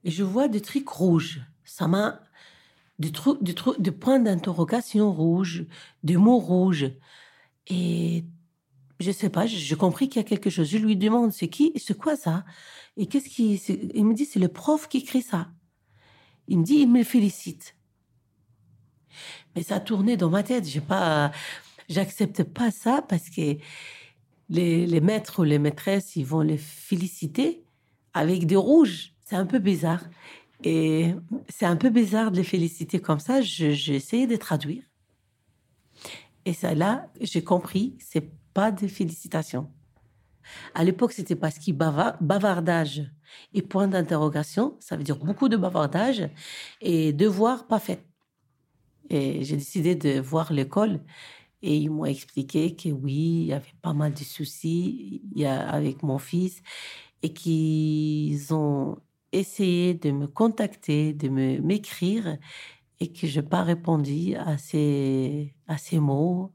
Et 0.03 0.11
je 0.11 0.23
vois 0.23 0.47
des 0.47 0.61
trucs 0.61 0.89
rouges. 0.89 1.41
Ça 1.63 1.87
m'a 1.87 2.19
de, 2.99 3.89
points 3.89 4.19
d'interrogation 4.19 5.11
rouges, 5.11 5.65
de 6.03 6.17
mots 6.17 6.39
rouges. 6.39 6.91
Et 7.67 8.25
je 8.99 9.11
sais 9.11 9.29
pas, 9.29 9.45
j'ai 9.45 9.75
compris 9.75 10.09
qu'il 10.09 10.21
y 10.21 10.25
a 10.25 10.27
quelque 10.27 10.49
chose. 10.49 10.69
Je 10.69 10.77
lui 10.77 10.95
demande, 10.95 11.31
c'est 11.31 11.47
qui, 11.47 11.73
c'est 11.75 11.97
quoi 11.97 12.15
ça? 12.15 12.45
Et 12.97 13.07
qu'est-ce 13.07 13.29
qui, 13.29 13.55
il 13.93 14.05
me 14.05 14.13
dit, 14.13 14.25
c'est 14.25 14.39
le 14.39 14.47
prof 14.47 14.87
qui 14.87 14.99
écrit 14.99 15.21
ça. 15.21 15.49
Il 16.47 16.59
me 16.59 16.63
dit, 16.63 16.75
il 16.75 16.91
me 16.91 17.03
félicite. 17.03 17.75
Mais 19.55 19.63
ça 19.63 19.75
a 19.75 19.79
tourné 19.79 20.17
dans 20.17 20.29
ma 20.29 20.43
tête. 20.43 20.67
J'ai 20.67 20.81
pas, 20.81 21.31
pas 22.53 22.71
ça 22.71 23.03
parce 23.07 23.29
que 23.29 23.57
les, 24.49 24.85
les 24.85 25.01
maîtres 25.01 25.39
ou 25.39 25.43
les 25.43 25.59
maîtresses, 25.59 26.15
ils 26.15 26.25
vont 26.25 26.41
les 26.41 26.57
féliciter 26.57 27.63
avec 28.13 28.45
des 28.45 28.55
rouges. 28.55 29.13
C'est 29.25 29.35
un 29.35 29.45
peu 29.45 29.59
bizarre. 29.59 30.03
Et 30.63 31.13
c'est 31.49 31.65
un 31.65 31.75
peu 31.75 31.89
bizarre 31.89 32.31
de 32.31 32.37
les 32.37 32.43
féliciter 32.43 32.99
comme 32.99 33.19
ça. 33.19 33.41
J'ai 33.41 33.95
essayé 33.95 34.27
de 34.27 34.35
traduire. 34.35 34.83
Et 36.45 36.53
ça, 36.53 36.73
là, 36.73 37.09
j'ai 37.21 37.43
compris, 37.43 37.95
c'est 37.99 38.31
pas 38.53 38.71
des 38.71 38.87
félicitations. 38.87 39.69
À 40.73 40.83
l'époque, 40.83 41.13
c'était 41.13 41.35
parce 41.35 41.57
qu'il 41.57 41.75
bavardage 41.75 43.09
et 43.53 43.61
point 43.61 43.87
d'interrogation, 43.87 44.75
ça 44.79 44.97
veut 44.97 45.03
dire 45.03 45.17
beaucoup 45.17 45.47
de 45.49 45.57
bavardage 45.57 46.29
et 46.81 47.13
devoir 47.13 47.65
pas 47.67 47.79
fait. 47.79 48.05
Et 49.09 49.43
j'ai 49.43 49.57
décidé 49.57 49.95
de 49.95 50.19
voir 50.19 50.51
l'école 50.51 51.01
et 51.61 51.77
ils 51.77 51.89
m'ont 51.89 52.05
expliqué 52.05 52.75
que 52.75 52.89
oui, 52.89 53.41
il 53.41 53.45
y 53.45 53.53
avait 53.53 53.73
pas 53.81 53.93
mal 53.93 54.13
de 54.13 54.19
soucis 54.19 55.21
avec 55.45 56.03
mon 56.03 56.17
fils 56.17 56.61
et 57.21 57.33
qu'ils 57.33 58.53
ont 58.53 58.97
essayé 59.33 59.93
de 59.93 60.11
me 60.11 60.27
contacter, 60.27 61.13
de 61.13 61.29
me 61.29 61.59
m'écrire 61.59 62.37
et 62.99 63.11
que 63.11 63.27
je 63.27 63.39
n'ai 63.39 63.45
pas 63.45 63.63
répondu 63.63 64.35
à 64.35 64.57
ces, 64.57 65.53
à 65.67 65.77
ces 65.77 65.99
mots. 65.99 66.53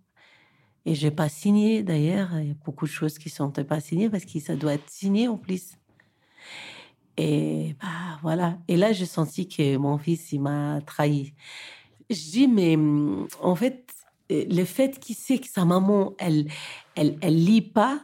Et 0.86 0.94
je 0.94 1.06
n'ai 1.06 1.10
pas 1.10 1.28
signé 1.28 1.82
d'ailleurs. 1.82 2.30
Il 2.38 2.48
y 2.48 2.50
a 2.50 2.54
beaucoup 2.64 2.86
de 2.86 2.90
choses 2.90 3.18
qui 3.18 3.28
ne 3.28 3.34
sont 3.34 3.50
pas 3.50 3.80
signées 3.80 4.08
parce 4.08 4.24
que 4.24 4.40
ça 4.40 4.56
doit 4.56 4.74
être 4.74 4.88
signé 4.88 5.28
en 5.28 5.36
plus. 5.36 5.72
Et 7.16 7.74
bah, 7.80 8.18
voilà. 8.22 8.58
Et 8.68 8.76
là, 8.76 8.92
j'ai 8.92 9.06
senti 9.06 9.48
que 9.48 9.76
mon 9.76 9.98
fils, 9.98 10.32
il 10.32 10.40
m'a 10.40 10.80
trahi. 10.86 11.34
Je 12.08 12.30
dis, 12.30 12.48
mais 12.48 12.78
en 13.42 13.54
fait, 13.54 13.92
le 14.30 14.64
fait 14.64 14.98
qu'il 14.98 15.16
sait 15.16 15.38
que 15.38 15.48
sa 15.48 15.64
maman, 15.64 16.14
elle, 16.18 16.48
elle, 16.94 17.18
elle 17.20 17.44
lit 17.44 17.60
pas, 17.60 18.00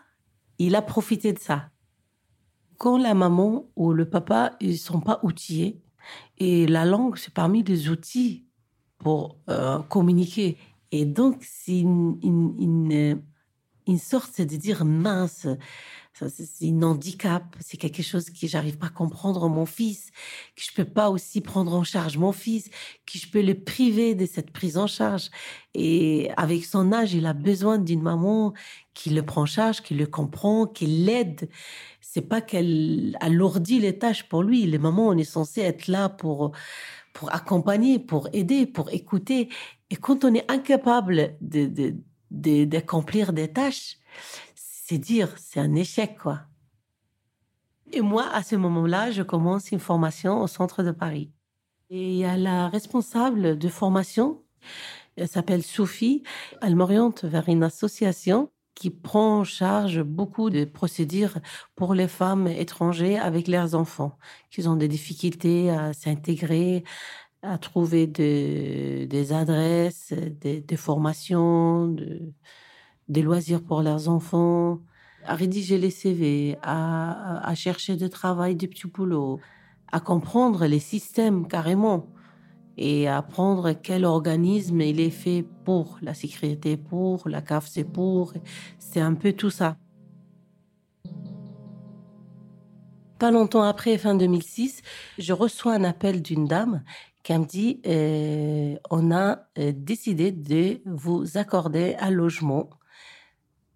il 0.59 0.75
a 0.75 0.83
profité 0.83 1.33
de 1.33 1.39
ça 1.39 1.71
quand 2.79 2.99
la 2.99 3.15
maman 3.15 3.67
ou 3.77 3.93
le 3.93 4.09
papa 4.09 4.57
ils 4.61 4.79
sont 4.79 5.01
pas 5.01 5.21
outillés 5.23 5.81
et 6.39 6.67
la 6.67 6.85
langue 6.85 7.17
c'est 7.17 7.33
parmi 7.33 7.63
les 7.63 7.89
outils 7.89 8.45
pour 8.99 9.39
euh, 9.51 9.79
communiquer. 9.81 10.57
Et 10.91 11.05
donc 11.05 11.43
c'est 11.43 11.81
une, 11.81 12.19
une, 12.23 13.23
une, 13.87 13.99
sorte 13.99 14.41
de 14.41 14.57
dire 14.57 14.85
mince 14.85 15.47
c'est 16.15 16.69
un 16.71 16.83
handicap, 16.83 17.57
c'est 17.61 17.77
quelque 17.77 18.03
chose 18.03 18.31
que 18.31 18.47
j'arrive 18.47 18.79
pas 18.79 18.87
à 18.87 18.91
comprendre 18.91 19.49
mon 19.49 19.67
fils, 19.67 20.11
que 20.55 20.63
je 20.63 20.73
peux 20.73 20.85
pas 20.85 21.11
aussi 21.11 21.41
prendre 21.41 21.75
en 21.75 21.83
charge 21.83 22.17
mon 22.17 22.31
fils, 22.31 22.71
que 23.05 23.19
je 23.19 23.29
peux 23.29 23.43
le 23.43 23.55
priver 23.55 24.15
de 24.15 24.25
cette 24.25 24.53
prise 24.53 24.77
en 24.77 24.87
charge. 24.87 25.31
Et 25.75 26.31
avec 26.37 26.65
son 26.65 26.93
âge, 26.93 27.15
il 27.15 27.27
a 27.27 27.33
besoin 27.33 27.79
d'une 27.79 28.03
maman 28.03 28.55
qui 28.95 29.11
le 29.11 29.23
prend 29.23 29.43
en 29.43 29.47
charge, 29.47 29.83
qui 29.83 29.95
le 29.95 30.07
comprend, 30.07 30.67
qui 30.67 30.87
l'aide. 30.87 31.49
C'est 32.01 32.29
pas 32.29 32.41
qu'elle 32.41 33.17
alourdit 33.21 33.81
les 33.81 33.99
tâches 33.99 34.29
pour 34.29 34.45
lui. 34.45 34.67
Les 34.67 34.79
mamans, 34.79 35.09
on 35.09 35.19
est 35.19 35.25
censé 35.25 35.63
être 35.63 35.89
là 35.89 36.09
pour 36.09 36.53
pour 37.13 37.33
accompagner, 37.33 38.01
pour 38.01 38.29
aider, 38.33 38.67
pour 38.67 38.93
écouter. 38.93 39.49
Et 39.91 39.97
quand 39.97 40.25
on 40.25 40.35
est 40.35 40.51
incapable 40.51 41.37
de 41.41 41.95
d'accomplir 42.31 43.33
des 43.33 43.53
tâches, 43.53 43.99
c'est 44.87 44.99
dire, 44.99 45.33
c'est 45.39 45.61
un 45.61 45.75
échec, 45.75 46.19
quoi. 46.19 46.41
Et 47.91 48.03
moi, 48.03 48.29
à 48.31 48.43
ce 48.43 48.55
moment-là, 48.55 49.11
je 49.11 49.23
commence 49.23 49.73
une 49.73 49.79
formation 49.81 50.43
au 50.43 50.47
centre 50.47 50.83
de 50.83 50.91
Paris. 50.91 51.31
Et 51.89 52.11
il 52.11 52.17
y 52.17 52.25
a 52.27 52.37
la 52.37 52.69
responsable 52.69 53.57
de 53.57 53.69
formation, 53.69 54.43
elle 55.17 55.29
s'appelle 55.29 55.63
Sophie, 55.63 56.23
elle 56.61 56.77
m'oriente 56.77 57.25
vers 57.25 57.49
une 57.49 57.63
association 57.63 58.51
qui 58.75 58.91
prend 58.91 59.39
en 59.39 59.45
charge 59.45 60.03
beaucoup 60.03 60.51
de 60.51 60.67
procédures 60.67 61.39
pour 61.77 61.95
les 61.95 62.09
femmes 62.09 62.47
étrangères 62.47 63.25
avec 63.25 63.49
leurs 63.49 63.75
enfants, 63.75 64.19
qui 64.51 64.69
ont 64.69 64.77
des 64.77 64.89
difficultés 64.89 65.71
à 65.71 65.95
s'intégrer, 65.95 66.85
à 67.41 67.57
trouver 67.57 68.07
des 68.07 69.33
adresses, 69.33 70.13
des, 70.13 70.61
des 70.61 70.77
formations, 70.77 71.89
de, 71.89 72.35
des 73.09 73.23
loisirs 73.23 73.63
pour 73.63 73.83
leurs 73.83 74.09
enfants, 74.09 74.81
à 75.27 75.35
rédiger 75.35 75.79
les 75.79 75.91
CV, 75.91 76.57
à, 76.63 77.53
chercher 77.55 77.97
du 77.97 78.09
travail, 78.09 78.57
du 78.57 78.69
petits 78.69 78.89
boulots, 78.89 79.41
à 79.91 80.01
comprendre 80.01 80.67
les 80.67 80.79
systèmes 80.79 81.47
carrément 81.47 82.07
et 82.77 83.07
à 83.09 83.19
apprendre 83.19 83.73
quel 83.73 84.05
organisme 84.05 84.81
il 84.81 85.01
est 85.01 85.11
fait 85.11 85.45
pour 85.65 85.99
la 86.03 86.15
sécurité, 86.15 86.77
pour 86.77 87.29
la 87.29 87.41
CAF, 87.41 87.69
c'est 87.69 87.85
pour. 87.85 88.35
C'est 88.79 89.01
un 89.01 89.15
peu 89.15 89.33
tout 89.33 89.51
ça. 89.51 89.77
Pas 93.19 93.31
longtemps 93.31 93.63
après, 93.63 93.97
fin 93.97 94.17
2006, 94.17 94.83
je 95.19 95.33
reçois 95.33 95.75
un 95.75 95.85
appel 95.85 96.21
d'une 96.21 96.47
dame 96.47 96.83
qui 97.23 97.33
me 97.33 97.45
dit 97.47 97.81
euh, 97.87 98.77
on 98.91 99.11
a 99.13 99.47
euh, 99.59 99.73
décidé 99.75 100.31
de 100.31 100.81
vous 100.85 101.39
accorder 101.39 101.97
un 102.01 102.11
logement 102.11 102.69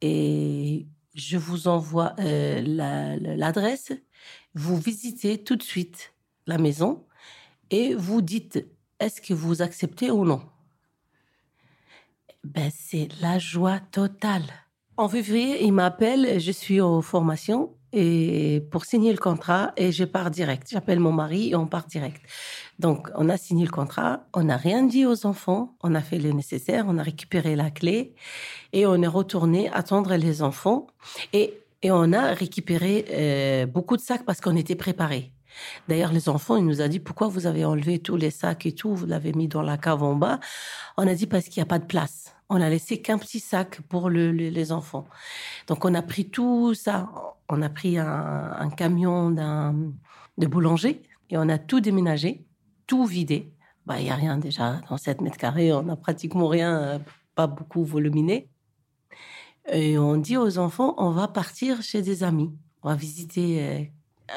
et 0.01 0.87
je 1.15 1.37
vous 1.37 1.69
envoie 1.69 2.15
euh, 2.21 2.63
l'adresse. 3.37 3.93
Vous 4.55 4.77
visitez 4.77 5.43
tout 5.43 5.57
de 5.57 5.63
suite 5.63 6.15
la 6.47 6.59
maison 6.59 7.05
et 7.71 7.95
vous 7.95 8.23
dites 8.23 8.67
est-ce 9.01 9.21
que 9.21 9.35
vous 9.35 9.63
acceptez 9.63 10.11
ou 10.11 10.25
non? 10.25 10.43
Ben, 12.45 12.71
c'est 12.75 13.09
la 13.21 13.39
joie 13.39 13.79
totale. 13.79 14.45
En 14.97 15.09
février, 15.09 15.65
il 15.65 15.73
m'appelle, 15.73 16.41
je 16.41 16.51
suis 16.51 16.81
en 16.81 17.03
formation 17.03 17.78
et 17.93 18.67
pour 18.71 18.85
signer 18.85 19.13
le 19.13 19.19
contrat 19.19 19.73
et 19.77 19.93
je 19.93 20.05
pars 20.05 20.31
direct. 20.31 20.69
J'appelle 20.71 21.01
mon 21.01 21.13
mari 21.13 21.51
et 21.51 21.57
on 21.57 21.67
part 21.67 21.87
direct. 21.87 22.23
Donc, 22.79 23.09
on 23.15 23.29
a 23.29 23.37
signé 23.37 23.65
le 23.65 23.71
contrat, 23.71 24.27
on 24.35 24.45
n'a 24.45 24.57
rien 24.57 24.83
dit 24.85 25.07
aux 25.07 25.27
enfants, 25.27 25.75
on 25.83 25.95
a 25.95 26.01
fait 26.01 26.19
le 26.19 26.33
nécessaire, 26.33 26.85
on 26.89 26.99
a 26.99 27.03
récupéré 27.03 27.57
la 27.57 27.71
clé 27.71 28.15
et 28.73 28.87
on 28.87 29.03
est 29.03 29.09
retourné 29.09 29.71
attendre 29.71 30.15
les 30.17 30.43
enfants 30.43 30.87
et, 31.33 31.55
et 31.83 31.91
on 31.91 32.13
a 32.13 32.35
récupéré 32.35 33.05
euh, 33.11 33.67
beaucoup 33.67 33.97
de 33.97 34.03
sacs 34.03 34.25
parce 34.25 34.41
qu'on 34.41 34.57
était 34.57 34.77
préparés. 34.77 35.33
D'ailleurs, 35.89 36.13
les 36.13 36.29
enfants, 36.29 36.57
ils 36.57 36.65
nous 36.65 36.81
a 36.81 36.89
dit 36.89 37.01
pourquoi 37.01 37.29
vous 37.29 37.47
avez 37.47 37.65
enlevé 37.65 37.99
tous 37.99 38.17
les 38.17 38.31
sacs 38.31 38.67
et 38.67 38.73
tout, 38.73 38.95
vous 38.95 39.07
l'avez 39.07 39.33
mis 39.33 39.49
dans 39.49 39.63
la 39.63 39.77
cave 39.77 40.03
en 40.03 40.15
bas? 40.15 40.39
On 40.97 41.07
a 41.09 41.15
dit 41.15 41.27
parce 41.27 41.47
qu'il 41.47 41.61
n'y 41.61 41.63
a 41.63 41.67
pas 41.67 41.79
de 41.79 41.87
place. 41.87 42.35
On 42.49 42.61
a 42.61 42.69
laissé 42.71 43.03
qu'un 43.03 43.19
petit 43.19 43.41
sac 43.41 43.81
pour 43.83 44.09
les 44.09 44.73
enfants. 44.73 45.07
Donc, 45.67 45.85
on 45.85 45.95
a 45.95 46.03
pris 46.03 46.31
tout 46.31 46.75
ça. 46.75 47.09
On 47.49 47.63
a 47.63 47.71
pris 47.71 47.99
un, 47.99 48.71
camion 48.77 49.31
d'un, 49.31 49.75
de 50.37 50.47
boulanger 50.47 51.03
et 51.31 51.39
on 51.39 51.49
a 51.49 51.59
tout 51.59 51.81
déménagé, 51.81 52.45
tout 52.87 53.07
vidé. 53.07 53.53
Bah, 53.87 54.01
il 54.01 54.07
y 54.07 54.11
a 54.11 54.15
rien 54.15 54.37
déjà 54.37 54.83
dans 54.91 54.99
7 54.99 55.23
mètres 55.23 55.39
carrés. 55.39 55.73
On 55.73 55.89
a 55.89 55.97
pratiquement 55.97 56.49
rien, 56.49 56.79
euh, 56.79 56.99
pas 57.35 57.47
beaucoup 57.47 57.85
voluminé. 57.85 58.51
Et 59.73 59.99
on 59.99 60.17
dit 60.17 60.37
aux 60.37 60.59
enfants, 60.59 60.95
on 60.99 61.11
va 61.11 61.27
partir 61.27 61.83
chez 61.83 62.03
des 62.03 62.23
amis. 62.23 62.53
On 62.83 62.91
va 62.91 62.97
visiter 62.97 63.67
euh, 63.67 63.85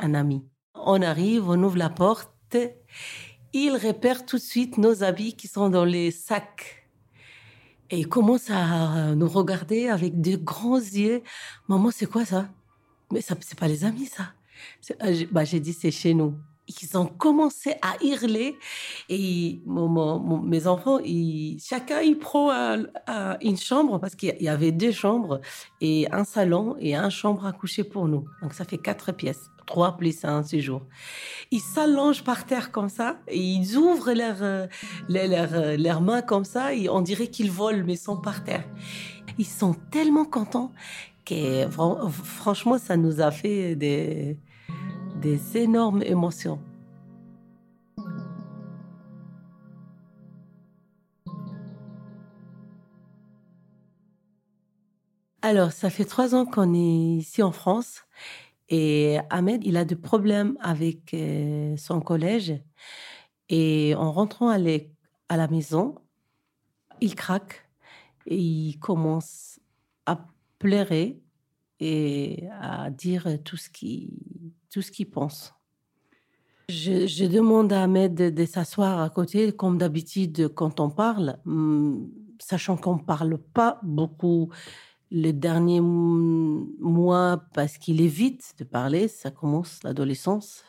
un 0.01 0.13
ami. 0.13 0.45
On 0.75 1.01
arrive, 1.01 1.49
on 1.49 1.61
ouvre 1.63 1.77
la 1.77 1.89
porte. 1.89 2.55
Il 3.53 3.73
repère 3.75 4.25
tout 4.25 4.37
de 4.37 4.41
suite 4.41 4.77
nos 4.77 5.03
habits 5.03 5.35
qui 5.35 5.49
sont 5.49 5.69
dans 5.69 5.85
les 5.85 6.11
sacs. 6.11 6.87
Et 7.89 7.99
il 7.99 8.07
commence 8.07 8.49
à 8.49 9.15
nous 9.15 9.27
regarder 9.27 9.89
avec 9.89 10.21
de 10.21 10.37
grands 10.37 10.77
yeux. 10.77 11.23
Maman, 11.67 11.91
c'est 11.91 12.05
quoi 12.05 12.23
ça? 12.23 12.47
Mais 13.11 13.21
ça, 13.21 13.35
c'est 13.41 13.59
pas 13.59 13.67
les 13.67 13.83
amis, 13.83 14.05
ça. 14.05 14.33
Euh, 15.03 15.25
bah, 15.31 15.43
j'ai 15.43 15.59
dit, 15.59 15.73
c'est 15.73 15.91
chez 15.91 16.13
nous 16.13 16.35
ils 16.81 16.97
ont 16.97 17.05
commencé 17.05 17.73
à 17.81 17.95
hurler 18.03 18.57
et 19.09 19.61
mes 19.65 20.67
enfants, 20.67 20.99
chacun 21.59 22.01
il 22.01 22.17
prend 22.17 22.51
une 23.41 23.57
chambre 23.57 23.99
parce 23.99 24.15
qu'il 24.15 24.35
y 24.39 24.47
avait 24.47 24.71
deux 24.71 24.91
chambres 24.91 25.41
et 25.81 26.07
un 26.11 26.23
salon 26.23 26.75
et 26.79 26.95
un 26.95 27.09
chambre 27.09 27.45
à 27.45 27.51
coucher 27.51 27.83
pour 27.83 28.07
nous. 28.07 28.25
Donc 28.41 28.53
ça 28.53 28.65
fait 28.65 28.77
quatre 28.77 29.11
pièces, 29.11 29.49
trois 29.65 29.97
plus 29.97 30.23
un 30.23 30.43
séjour. 30.43 30.83
Ils 31.51 31.61
s'allongent 31.61 32.23
par 32.23 32.45
terre 32.45 32.71
comme 32.71 32.89
ça 32.89 33.17
et 33.27 33.39
ils 33.39 33.77
ouvrent 33.77 34.13
leurs 34.13 34.67
leurs 35.09 35.77
leurs 35.77 36.01
mains 36.01 36.21
comme 36.21 36.45
ça 36.45 36.73
et 36.73 36.89
on 36.89 37.01
dirait 37.01 37.27
qu'ils 37.27 37.51
volent 37.51 37.83
mais 37.85 37.95
sont 37.95 38.17
par 38.17 38.43
terre. 38.43 38.63
Ils 39.37 39.45
sont 39.45 39.73
tellement 39.91 40.25
contents 40.25 40.71
franchement 42.23 42.77
ça 42.77 42.97
nous 42.97 43.21
a 43.21 43.31
fait 43.31 43.75
des 43.75 44.37
des 45.21 45.57
énormes 45.57 46.01
émotions. 46.03 46.59
Alors, 55.43 55.71
ça 55.71 55.89
fait 55.89 56.05
trois 56.05 56.35
ans 56.35 56.45
qu'on 56.45 56.73
est 56.73 57.17
ici 57.17 57.41
en 57.41 57.51
France 57.51 58.03
et 58.69 59.17
Ahmed, 59.29 59.65
il 59.65 59.75
a 59.75 59.85
des 59.85 59.95
problèmes 59.95 60.55
avec 60.61 61.13
euh, 61.13 61.75
son 61.77 61.99
collège 61.99 62.53
et 63.49 63.95
en 63.95 64.11
rentrant 64.11 64.49
à, 64.49 64.57
la 64.57 65.47
maison, 65.47 65.95
il 67.01 67.15
craque 67.15 67.67
et 68.27 68.37
il 68.37 68.77
commence 68.79 69.59
pleurer 70.61 71.19
et 71.79 72.47
à 72.61 72.91
dire 72.91 73.27
tout 73.43 73.57
ce 73.57 73.69
qu'il 73.69 75.09
pense. 75.09 75.53
Je, 76.69 77.25
demande 77.25 77.73
à 77.73 77.83
Ahmed 77.83 78.13
de, 78.13 78.45
s'asseoir 78.45 79.01
à 79.01 79.09
côté, 79.09 79.51
comme 79.51 79.77
d'habitude 79.79 80.49
quand 80.53 80.79
on 80.79 80.89
parle, 80.89 81.39
hum, 81.47 82.09
sachant 82.39 82.77
qu'on 82.77 82.97
ne 82.97 83.01
parle 83.01 83.37
pas 83.39 83.79
beaucoup 83.83 84.49
les 85.09 85.33
derniers 85.33 85.81
mois 85.81 87.43
parce 87.53 87.77
qu'il 87.77 87.99
évite 87.99 88.53
de 88.59 88.63
parler, 88.63 89.07
ça 89.07 89.31
commence 89.31 89.83
l'adolescence. 89.83 90.63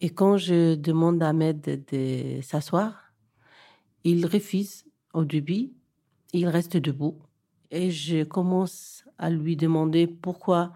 Et 0.00 0.10
quand 0.10 0.36
je 0.36 0.76
demande 0.76 1.22
à 1.22 1.30
Ahmed 1.30 1.84
de 1.92 2.40
s'asseoir, 2.40 3.12
il 4.04 4.24
refuse 4.24 4.84
au 5.12 5.24
début, 5.24 5.72
il 6.32 6.46
reste 6.46 6.76
debout. 6.76 7.18
Et 7.70 7.90
je 7.90 8.24
commence 8.24 9.04
à 9.18 9.30
lui 9.30 9.56
demander 9.56 10.06
pourquoi 10.06 10.72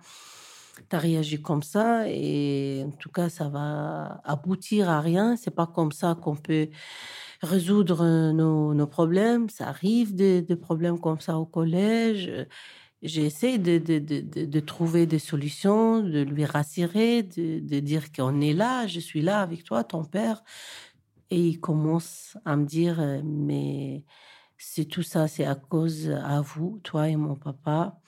tu 0.89 0.97
as 0.97 0.99
réagi 0.99 1.41
comme 1.41 1.63
ça. 1.63 2.09
Et 2.09 2.85
en 2.87 2.91
tout 2.93 3.11
cas, 3.11 3.29
ça 3.29 3.49
va 3.49 4.21
aboutir 4.25 4.89
à 4.89 5.01
rien. 5.01 5.37
C'est 5.37 5.55
pas 5.55 5.67
comme 5.67 5.93
ça 5.93 6.17
qu'on 6.21 6.37
peut 6.37 6.69
résoudre 7.43 8.33
nos, 8.33 8.87
problèmes. 8.87 9.49
Ça 9.49 9.69
arrive 9.69 10.15
des, 10.15 10.43
problèmes 10.57 10.99
comme 10.99 11.21
ça 11.21 11.39
au 11.39 11.47
collège. 11.47 12.31
J'essaie 13.03 13.57
de, 13.57 13.79
de, 13.79 13.99
de, 13.99 14.45
de, 14.45 14.61
trouver 14.61 15.07
des 15.07 15.19
solutions, 15.19 16.03
de 16.03 16.21
lui 16.21 16.45
rassurer, 16.45 17.23
de, 17.23 17.59
de 17.61 17.81
dire 17.81 18.13
qu'on 18.13 18.43
est 18.43 18.53
là, 18.53 18.87
je 18.87 19.01
suis 19.01 19.23
là 19.23 19.41
avec 19.41 19.65
toi, 19.65 19.85
ton 19.85 20.05
père. 20.05 20.43
Et 21.31 21.41
il 21.41 21.61
commence 21.61 22.37
à 22.45 22.57
me 22.57 22.67
dire, 22.67 23.23
mais 23.25 24.05
c'est 24.63 24.85
tout 24.85 25.03
ça, 25.03 25.27
c'est 25.27 25.47
à 25.47 25.55
cause 25.55 26.11
à 26.11 26.43
vous, 26.43 26.81
toi 26.83 27.09
et 27.09 27.17
mon 27.17 27.35
papa. 27.35 27.99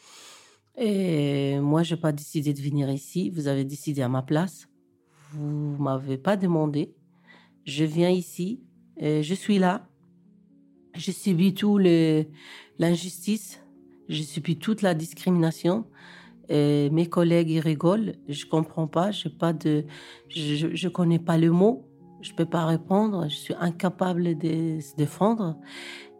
Et 0.76 1.58
moi, 1.60 1.82
je 1.82 1.94
n'ai 1.94 2.00
pas 2.00 2.12
décidé 2.12 2.52
de 2.52 2.60
venir 2.60 2.90
ici. 2.90 3.30
Vous 3.30 3.48
avez 3.48 3.64
décidé 3.64 4.02
à 4.02 4.08
ma 4.10 4.20
place. 4.20 4.68
Vous 5.30 5.76
m'avez 5.78 6.18
pas 6.18 6.36
demandé. 6.36 6.94
Je 7.64 7.84
viens 7.84 8.10
ici. 8.10 8.62
Et 8.98 9.22
je 9.22 9.32
suis 9.34 9.58
là. 9.58 9.88
Je 10.94 11.10
subis 11.10 11.54
tout 11.54 11.78
l'injustice. 12.78 13.62
Je 14.10 14.22
subis 14.22 14.58
toute 14.58 14.82
la 14.82 14.92
discrimination. 14.92 15.86
Et 16.50 16.90
mes 16.90 17.06
collègues, 17.06 17.60
rigolent. 17.60 18.12
Je 18.28 18.44
comprends 18.44 18.88
pas. 18.88 19.10
Pas 19.38 19.54
de, 19.54 19.86
je, 20.28 20.74
je 20.74 20.88
connais 20.88 21.18
pas 21.18 21.38
le 21.38 21.50
mot. 21.50 21.88
Je 22.22 22.32
peux 22.32 22.46
pas 22.46 22.64
répondre. 22.64 23.28
Je 23.28 23.34
suis 23.34 23.54
incapable 23.58 24.38
de 24.38 24.78
se 24.80 24.94
défendre. 24.96 25.56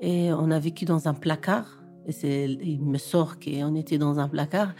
Et 0.01 0.33
on 0.33 0.51
a 0.51 0.59
vécu 0.59 0.85
dans 0.85 1.09
un 1.09 1.15
placard. 1.15 1.83
Et 2.07 2.45
il 2.45 2.83
me 2.83 2.99
sort 2.99 3.39
qu'on 3.39 3.75
était 3.77 3.99
dans 3.99 4.19
un 4.19 4.29
placard. 4.29 4.75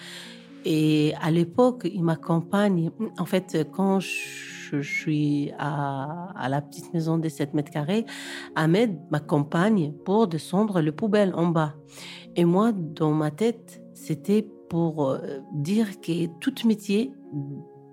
Et 0.64 1.14
à 1.21 1.31
l'époque, 1.31 1.88
il 1.93 2.02
m'accompagne. 2.02 2.91
En 3.19 3.25
fait, 3.25 3.67
quand 3.73 4.00
je, 4.00 4.81
suis 4.81 5.52
à, 5.59 6.49
la 6.49 6.62
petite 6.62 6.93
maison 6.95 7.19
de 7.19 7.29
7 7.29 7.55
mètres 7.55 7.71
carrés, 7.71 8.07
Ahmed 8.55 8.99
m'accompagne 9.11 9.93
pour 10.05 10.26
descendre 10.29 10.81
le 10.81 10.93
poubelle 10.93 11.33
en 11.35 11.47
bas. 11.47 11.75
Et 12.37 12.45
moi, 12.45 12.73
dans 12.73 13.12
ma 13.12 13.31
tête, 13.31 13.83
c'était 13.93 14.49
pour 14.71 15.11
euh, 15.11 15.41
dire 15.52 16.00
que 16.00 16.26
tout 16.41 16.55
métier, 16.67 17.12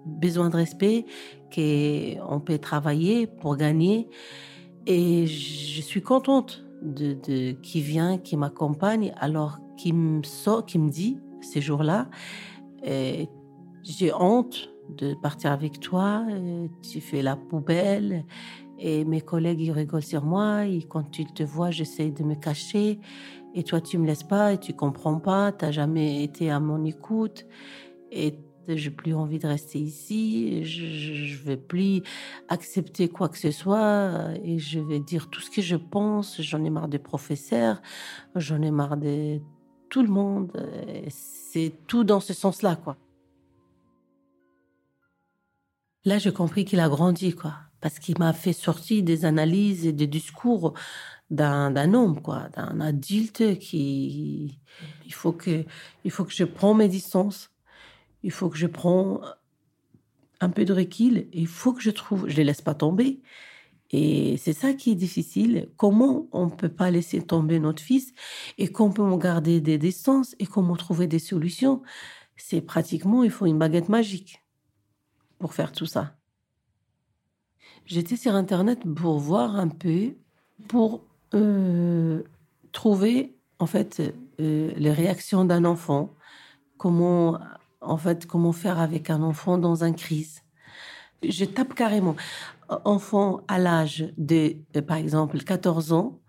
besoin 0.05 0.49
de 0.49 0.55
respect, 0.55 1.05
qu'on 1.53 2.39
peut 2.39 2.57
travailler 2.57 3.27
pour 3.27 3.57
gagner. 3.57 4.07
Et 4.85 5.27
je 5.27 5.81
suis 5.81 6.01
contente 6.01 6.63
de, 6.81 7.51
qui 7.61 7.81
vient, 7.81 8.17
qui 8.17 8.37
m'accompagne, 8.37 9.13
alors 9.17 9.59
qui 9.77 9.93
me 9.93 10.89
dit 10.89 11.17
ces 11.41 11.61
jours-là, 11.61 12.09
j'ai 12.83 14.13
honte 14.13 14.69
de 14.97 15.13
partir 15.13 15.51
avec 15.51 15.79
toi, 15.79 16.25
tu 16.81 17.01
fais 17.01 17.21
la 17.21 17.35
poubelle. 17.35 18.25
Et 18.81 19.03
mes 19.03 19.19
collègues, 19.19 19.59
ils 19.59 19.71
rigolent 19.71 20.01
sur 20.01 20.23
moi. 20.23 20.65
Et 20.65 20.83
quand 20.83 21.19
ils 21.19 21.31
te 21.33 21.43
voient, 21.43 21.69
j'essaie 21.69 22.11
de 22.11 22.23
me 22.23 22.35
cacher. 22.35 22.99
Et 23.53 23.63
toi, 23.63 23.81
tu 23.81 23.97
me 23.97 24.07
laisses 24.07 24.23
pas 24.23 24.53
et 24.53 24.57
tu 24.57 24.73
comprends 24.73 25.19
pas. 25.19 25.51
Tu 25.51 25.65
n'as 25.65 25.71
jamais 25.71 26.23
été 26.23 26.49
à 26.49 26.61
mon 26.61 26.85
écoute. 26.85 27.45
J'ai 28.67 28.91
plus 28.91 29.13
envie 29.13 29.39
de 29.39 29.47
rester 29.47 29.79
ici. 29.79 30.63
Je, 30.63 31.39
ne 31.39 31.45
vais 31.45 31.57
plus 31.57 32.01
accepter 32.47 33.09
quoi 33.09 33.29
que 33.29 33.37
ce 33.37 33.51
soit. 33.51 34.29
Et 34.43 34.59
je 34.59 34.79
vais 34.79 34.99
dire 34.99 35.29
tout 35.29 35.41
ce 35.41 35.49
que 35.49 35.61
je 35.61 35.75
pense. 35.75 36.41
J'en 36.41 36.63
ai 36.63 36.69
marre 36.69 36.87
des 36.87 36.99
professeurs. 36.99 37.81
J'en 38.35 38.61
ai 38.61 38.71
marre 38.71 38.97
de 38.97 39.39
tout 39.89 40.01
le 40.03 40.09
monde. 40.09 40.51
C'est 41.09 41.73
tout 41.87 42.03
dans 42.03 42.19
ce 42.19 42.33
sens-là, 42.33 42.75
quoi. 42.75 42.97
Là, 46.05 46.17
j'ai 46.17 46.31
compris 46.31 46.65
qu'il 46.65 46.79
a 46.79 46.89
grandi, 46.89 47.33
quoi. 47.33 47.55
Parce 47.81 47.99
qu'il 47.99 48.17
m'a 48.19 48.33
fait 48.33 48.53
sortir 48.53 49.03
des 49.03 49.25
analyses 49.25 49.85
et 49.85 49.93
des 49.93 50.07
discours 50.07 50.73
d'un 51.29 51.93
homme, 51.93 52.21
quoi, 52.21 52.49
d'un 52.49 52.81
adulte 52.81 53.57
qui. 53.59 54.59
Il 55.05 55.13
faut 55.13 55.31
que, 55.31 55.65
il 56.03 56.11
faut 56.11 56.25
que 56.25 56.33
je 56.33 56.43
prends 56.43 56.73
mes 56.73 56.87
distances. 56.87 57.49
Il 58.23 58.31
faut 58.31 58.49
que 58.49 58.57
je 58.57 58.67
prends 58.67 59.21
un 60.41 60.49
peu 60.49 60.65
de 60.65 60.73
recul. 60.73 61.27
Il 61.33 61.47
faut 61.47 61.73
que 61.73 61.81
je 61.81 61.91
trouve. 61.91 62.27
Je 62.27 62.35
les 62.35 62.43
laisse 62.43 62.61
pas 62.61 62.73
tomber. 62.73 63.21
Et 63.91 64.37
c'est 64.37 64.53
ça 64.53 64.73
qui 64.73 64.91
est 64.91 64.95
difficile. 64.95 65.69
Comment 65.75 66.27
on 66.31 66.45
ne 66.45 66.51
peut 66.51 66.69
pas 66.69 66.91
laisser 66.91 67.21
tomber 67.21 67.59
notre 67.59 67.81
fils 67.81 68.13
et 68.57 68.67
qu'on 68.67 68.91
peut 68.91 69.17
garder 69.17 69.61
des 69.61 69.77
distances 69.77 70.35
et 70.39 70.45
comment 70.45 70.75
trouver 70.75 71.07
des 71.07 71.19
solutions? 71.19 71.81
C'est 72.37 72.61
pratiquement, 72.61 73.23
il 73.23 73.31
faut 73.31 73.47
une 73.47 73.57
baguette 73.57 73.89
magique 73.89 74.43
pour 75.39 75.53
faire 75.53 75.71
tout 75.71 75.85
ça. 75.85 76.15
J'étais 77.85 78.15
sur 78.15 78.35
Internet 78.35 78.81
pour 78.95 79.17
voir 79.17 79.55
un 79.55 79.67
peu, 79.67 80.13
pour 80.67 81.03
euh, 81.33 82.21
trouver 82.71 83.35
en 83.57 83.65
fait 83.65 84.01
euh, 84.39 84.71
les 84.75 84.91
réactions 84.91 85.43
d'un 85.45 85.65
enfant, 85.65 86.13
comment 86.77 87.39
en 87.81 87.97
fait 87.97 88.25
comment 88.25 88.51
faire 88.51 88.79
avec 88.79 89.09
un 89.09 89.21
enfant 89.21 89.57
dans 89.57 89.83
une 89.83 89.95
crise. 89.95 90.41
Je 91.23 91.45
tape 91.45 91.73
carrément 91.73 92.15
enfant 92.85 93.41
à 93.47 93.57
l'âge 93.59 94.13
de, 94.17 94.57
euh, 94.75 94.81
par 94.81 94.97
exemple, 94.97 95.39
14 95.39 95.91
ans, 95.93 96.19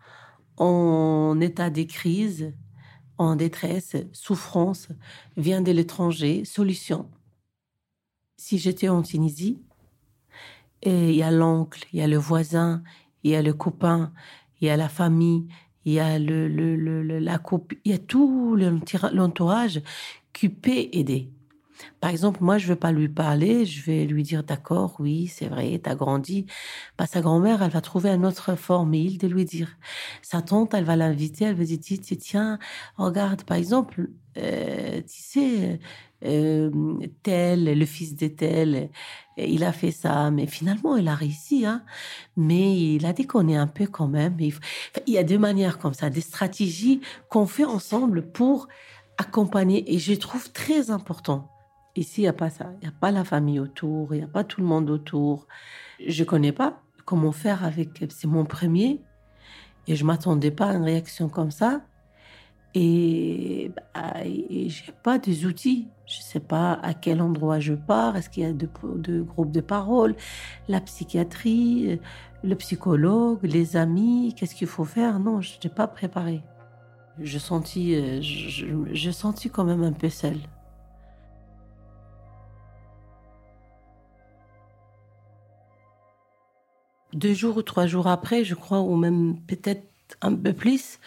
en 0.56 1.40
état 1.40 1.70
de 1.70 1.82
crise, 1.82 2.52
en 3.18 3.36
détresse, 3.36 3.96
souffrance, 4.12 4.88
vient 5.36 5.60
de 5.62 5.72
l'étranger, 5.72 6.44
solution. 6.44 7.10
Si 8.36 8.58
j'étais 8.58 8.88
en 8.88 9.02
Tunisie, 9.02 9.62
il 10.82 11.12
y 11.12 11.22
a 11.22 11.30
l'oncle, 11.30 11.86
il 11.92 11.98
y 11.98 12.02
a 12.02 12.06
le 12.06 12.16
voisin, 12.16 12.82
il 13.22 13.32
y 13.32 13.36
a 13.36 13.42
le 13.42 13.52
copain, 13.52 14.12
il 14.60 14.68
y 14.68 14.70
a 14.70 14.76
la 14.76 14.88
famille, 14.88 15.48
il 15.84 15.92
y 15.92 16.00
a 16.00 16.18
le, 16.18 16.48
le, 16.48 17.18
la 17.18 17.38
coupe, 17.38 17.74
il 17.84 17.92
y 17.92 17.94
a 17.94 17.98
tout 17.98 18.56
l'entourage 18.56 19.82
qui 20.32 20.48
peut 20.48 20.88
aider. 20.92 21.30
Par 22.00 22.10
exemple, 22.10 22.42
moi, 22.42 22.58
je 22.58 22.66
veux 22.68 22.76
pas 22.76 22.92
lui 22.92 23.08
parler, 23.08 23.66
je 23.66 23.82
vais 23.82 24.04
lui 24.06 24.22
dire 24.22 24.44
d'accord, 24.44 24.96
oui, 24.98 25.26
c'est 25.26 25.46
vrai, 25.46 25.80
tu 25.82 25.90
as 25.90 25.94
grandi. 25.94 26.46
Bah, 26.98 27.06
sa 27.06 27.20
grand-mère, 27.20 27.62
elle 27.62 27.70
va 27.70 27.80
trouver 27.80 28.10
un 28.10 28.24
autre 28.24 28.56
formule 28.56 29.18
de 29.18 29.26
lui 29.28 29.44
dire. 29.44 29.76
Sa 30.22 30.42
tante, 30.42 30.74
elle 30.74 30.84
va 30.84 30.96
l'inviter, 30.96 31.44
elle 31.46 31.56
va 31.56 31.64
dire, 31.64 31.78
tiens, 32.18 32.58
regarde, 32.96 33.44
par 33.44 33.56
exemple, 33.56 34.08
euh, 34.38 35.00
tu 35.02 35.22
sais, 35.22 35.80
euh, 36.24 36.70
tel, 37.22 37.78
le 37.78 37.86
fils 37.86 38.14
de 38.16 38.28
tel, 38.28 38.90
il 39.36 39.64
a 39.64 39.72
fait 39.72 39.90
ça, 39.90 40.30
mais 40.30 40.46
finalement, 40.46 40.96
il 40.96 41.08
a 41.08 41.14
réussi, 41.14 41.64
hein. 41.66 41.84
Mais 42.36 42.94
il 42.94 43.06
a 43.06 43.12
déconné 43.12 43.56
un 43.56 43.66
peu 43.66 43.86
quand 43.86 44.08
même. 44.08 44.36
Il, 44.40 44.54
il 45.06 45.14
y 45.14 45.18
a 45.18 45.24
deux 45.24 45.38
manières 45.38 45.78
comme 45.78 45.94
ça, 45.94 46.10
des 46.10 46.20
stratégies 46.20 47.00
qu'on 47.28 47.46
fait 47.46 47.64
ensemble 47.64 48.30
pour 48.32 48.68
accompagner, 49.18 49.94
et 49.94 49.98
je 49.98 50.14
trouve 50.14 50.50
très 50.52 50.90
important 50.90 51.49
Ici, 51.96 52.20
il 52.20 52.24
n'y 52.24 52.28
a 52.28 52.32
pas 52.32 52.50
ça. 52.50 52.70
Il 52.80 52.88
n'y 52.88 52.94
a 52.94 52.96
pas 52.98 53.10
la 53.10 53.24
famille 53.24 53.58
autour, 53.58 54.14
il 54.14 54.18
n'y 54.18 54.24
a 54.24 54.28
pas 54.28 54.44
tout 54.44 54.60
le 54.60 54.66
monde 54.66 54.90
autour. 54.90 55.46
Je 56.06 56.22
ne 56.22 56.28
connais 56.28 56.52
pas 56.52 56.82
comment 57.04 57.32
faire 57.32 57.64
avec. 57.64 58.04
C'est 58.10 58.28
mon 58.28 58.44
premier. 58.44 59.00
Et 59.86 59.96
je 59.96 60.04
ne 60.04 60.06
m'attendais 60.06 60.50
pas 60.50 60.70
à 60.70 60.74
une 60.74 60.84
réaction 60.84 61.28
comme 61.28 61.50
ça. 61.50 61.82
Et, 62.74 63.72
bah, 63.74 64.22
je 64.22 64.86
n'ai 64.86 64.94
pas 65.02 65.18
des 65.18 65.46
outils. 65.46 65.88
Je 66.06 66.18
ne 66.18 66.22
sais 66.22 66.40
pas 66.40 66.74
à 66.74 66.94
quel 66.94 67.20
endroit 67.20 67.58
je 67.58 67.74
pars. 67.74 68.16
Est-ce 68.16 68.30
qu'il 68.30 68.44
y 68.44 68.46
a 68.46 68.52
de, 68.52 68.68
groupes 69.22 69.50
de 69.50 69.60
parole? 69.60 70.14
La 70.68 70.80
psychiatrie, 70.80 71.98
le 72.44 72.54
psychologue, 72.54 73.40
les 73.42 73.76
amis 73.76 74.34
Qu'est-ce 74.36 74.54
qu'il 74.54 74.68
faut 74.68 74.84
faire? 74.84 75.18
Non, 75.18 75.40
je 75.40 75.54
n'ai 75.64 75.70
pas 75.70 75.88
préparé. 75.88 76.42
Je 77.18 77.38
sentis, 77.38 77.96
euh, 77.96 78.22
je, 78.22 78.66
je 78.92 79.10
sentis 79.10 79.50
quand 79.50 79.64
même 79.64 79.82
un 79.82 79.92
peu 79.92 80.08
seule. 80.08 80.38
Deux 87.20 87.34
jours 87.34 87.56
ou 87.58 87.62
trois 87.62 87.86
jours 87.86 88.08
après, 88.08 88.44
je 88.44 88.54
crois, 88.54 88.80
ou 88.80 88.96
même 88.96 89.40
peut-être 89.46 89.86
un 90.22 90.34
peu 90.34 90.52
plus, 90.52 90.98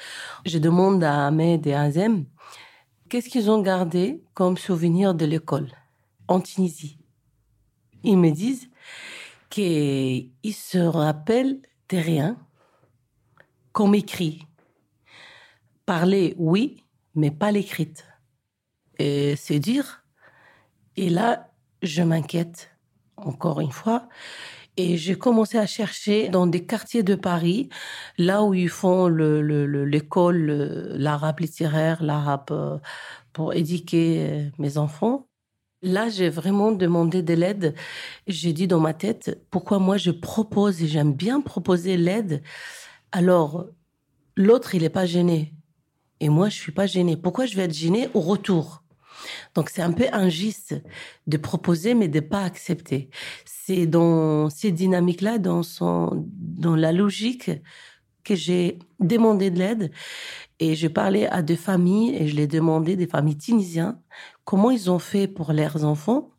je 0.46 0.58
demande 0.60 1.04
à 1.04 1.28
Ahmed 1.28 1.68
et 1.68 1.74
à 1.74 1.82
Azem 1.82 2.26
qu'est-ce 3.14 3.30
qu'ils 3.30 3.52
ont 3.52 3.62
gardé 3.62 4.24
comme 4.34 4.58
souvenir 4.58 5.14
de 5.14 5.26
l'école 5.26 5.70
en 6.28 6.42
Tunisie? 6.42 6.98
Ils 8.02 8.18
me 8.18 8.32
disent 8.32 8.72
qu'ils 9.52 10.32
se 10.52 10.80
rappellent 10.80 11.62
de 11.90 11.98
rien, 11.98 12.38
comme 13.72 13.94
écrit. 13.94 14.48
Parler, 15.86 16.34
oui, 16.40 16.84
mais 17.14 17.30
pas 17.30 17.52
l'écrite. 17.52 18.04
Et 18.98 19.36
c'est 19.36 19.60
dire. 19.60 20.04
Et 20.96 21.12
là, 21.12 21.52
je 21.84 22.02
m'inquiète, 22.02 22.72
encore 23.18 23.62
une 23.62 23.72
fois. 23.72 24.10
Et 24.78 24.98
j'ai 24.98 25.16
commencé 25.16 25.58
à 25.60 25.68
chercher 25.68 26.30
dans 26.30 26.48
des 26.48 26.66
quartiers 26.66 27.04
de 27.04 27.14
Paris, 27.16 27.70
là 28.18 28.44
où 28.44 28.54
ils 28.56 28.70
font 28.70 29.08
l'école, 29.08 30.38
le, 30.38 30.98
l'arabe 30.98 31.40
littéraire, 31.42 32.02
l'arabe 32.04 32.50
euh, 32.52 32.80
pour 33.34 33.54
éduquer 33.54 34.28
euh, 34.30 34.50
mes 34.58 34.78
enfants. 34.80 35.28
Là, 35.84 36.10
j'ai 36.10 36.30
vraiment 36.30 36.72
demandé 36.72 37.22
de 37.22 37.34
l'aide. 37.34 37.76
J'ai 38.28 38.54
dit 38.54 38.68
dans 38.68 38.80
ma 38.80 38.94
tête, 38.94 39.46
pourquoi 39.52 39.80
moi 39.80 39.98
je 39.98 40.12
propose 40.12 40.82
et 40.82 40.88
j'aime 40.88 41.14
bien 41.14 41.42
proposer 41.42 41.98
l'aide? 41.98 42.42
Alors, 43.12 43.68
l'autre, 44.38 44.76
il 44.76 44.82
n'est 44.84 44.90
pas 44.90 45.06
gêné. 45.06 45.54
Et 46.20 46.30
moi, 46.30 46.50
je 46.50 46.56
suis 46.56 46.72
pas 46.72 46.88
gênée. 46.88 47.18
Pourquoi 47.18 47.46
je 47.46 47.56
vais 47.56 47.64
être 47.64 47.74
gênée 47.74 48.10
au 48.14 48.22
retour? 48.22 48.83
Donc 49.56 49.70
c'est 49.70 49.82
un 49.82 49.92
peu 49.92 50.06
injuste 50.12 50.76
de 51.28 51.38
proposer 51.38 51.94
mais 51.94 52.08
de 52.08 52.20
pas 52.20 52.44
accepter. 52.44 53.10
C'est 53.46 53.86
dans 53.88 54.50
ces 54.50 54.72
dynamiques-là, 54.72 55.38
dans 55.38 55.64
son, 55.64 56.26
dans 56.28 56.76
la 56.76 56.92
logique 56.92 57.52
que 58.24 58.36
j'ai 58.36 58.80
demandé 59.00 59.52
de 59.52 59.60
l'aide 59.60 59.92
et 60.60 60.76
je 60.76 60.88
parlais 60.88 61.28
à 61.28 61.42
des 61.42 61.58
familles 61.58 62.16
et 62.16 62.28
je 62.28 62.36
les 62.36 62.48
demandais 62.48 62.96
des 62.96 63.08
familles 63.08 63.38
tunisiennes 63.38 64.00
comment 64.46 64.72
ils 64.72 64.90
ont 64.90 65.00
fait 65.00 65.28
pour 65.28 65.52
leurs 65.52 65.84
enfants 65.84 66.34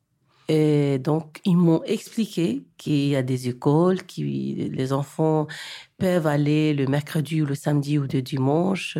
et 0.48 0.98
donc, 0.98 1.40
ils 1.44 1.56
m'ont 1.56 1.82
expliqué 1.84 2.66
qu'il 2.76 3.08
y 3.08 3.16
a 3.16 3.22
des 3.22 3.48
écoles, 3.48 4.02
que 4.02 4.20
les 4.20 4.92
enfants 4.92 5.46
peuvent 5.96 6.26
aller 6.26 6.74
le 6.74 6.86
mercredi 6.86 7.40
ou 7.40 7.46
le 7.46 7.54
samedi 7.54 7.98
ou 7.98 8.02
le 8.02 8.20
dimanche, 8.20 8.98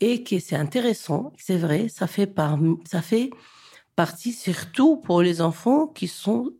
et 0.00 0.22
que 0.22 0.38
c'est 0.38 0.56
intéressant, 0.56 1.32
c'est 1.38 1.56
vrai, 1.56 1.88
ça 1.88 2.06
fait, 2.06 2.26
par, 2.26 2.58
ça 2.86 3.02
fait 3.02 3.30
partie 3.94 4.32
surtout 4.32 4.96
pour 4.98 5.22
les 5.22 5.40
enfants 5.40 5.86
qui 5.86 6.08
sont 6.08 6.52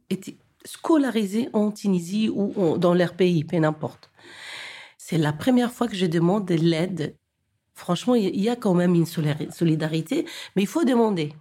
scolarisés 0.65 1.49
en 1.53 1.71
Tunisie 1.71 2.29
ou 2.29 2.79
dans 2.79 2.95
leur 2.95 3.15
pays, 3.15 3.45
peu 3.45 3.57
n'importe. 3.59 4.11
C'est 4.99 5.19
la 5.19 5.33
première 5.33 5.73
fois 5.73 5.87
que 5.87 5.95
je 5.95 6.07
demande 6.07 6.47
de 6.47 6.55
l'aide. 6.55 7.17
Franchement, 7.75 8.15
il 8.15 8.41
y 8.41 8.49
a 8.49 8.57
quand 8.57 8.75
même 8.75 8.95
une 8.95 9.07
solidarité, 9.07 10.25
mais 10.57 10.63
il 10.63 10.67
faut 10.67 10.85
demander. 10.85 11.35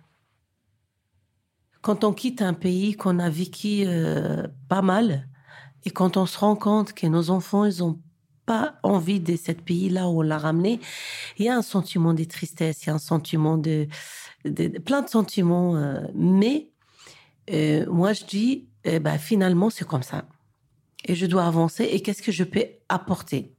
Quand 1.81 2.03
on 2.03 2.13
quitte 2.13 2.41
un 2.41 2.53
pays 2.53 2.95
qu'on 2.95 3.19
a 3.19 3.29
vécu 3.29 3.84
euh, 3.86 4.47
pas 4.67 4.81
mal, 4.81 5.27
et 5.86 5.91
quand 5.91 6.17
on 6.17 6.25
se 6.25 6.38
rend 6.38 6.55
compte 6.55 6.93
que 6.93 7.08
nos 7.08 7.29
enfants, 7.29 7.63
ils 7.63 7.84
ont 7.84 8.01
pas 8.45 8.75
envie 8.84 9.19
de 9.19 9.36
ce 9.36 9.51
pays-là 9.51 10.08
où 10.08 10.19
on 10.19 10.21
l'a 10.21 10.38
ramené, 10.38 10.79
il 11.38 11.45
y 11.45 11.49
a 11.49 11.55
un 11.55 11.62
sentiment 11.62 12.13
de 12.13 12.23
tristesse, 12.23 12.84
il 12.84 12.88
y 12.88 12.89
a 12.91 12.95
un 12.95 12.99
sentiment 12.99 13.58
de, 13.58 13.88
plein 14.86 15.01
de 15.01 15.10
sentiments. 15.10 15.75
Euh, 15.75 16.01
mais 16.13 16.69
euh, 17.51 17.86
moi, 17.88 18.13
je 18.13 18.25
dis, 18.25 18.67
eh 18.84 18.99
finalement, 19.19 19.69
c'est 19.69 19.88
comme 19.88 20.03
ça. 20.03 20.25
Et 21.05 21.15
je 21.15 21.25
dois 21.25 21.45
avancer. 21.45 21.84
Et 21.84 22.01
qu'est-ce 22.01 22.21
que 22.21 22.31
je 22.31 22.43
peux 22.43 22.65
apporter? 22.89 23.53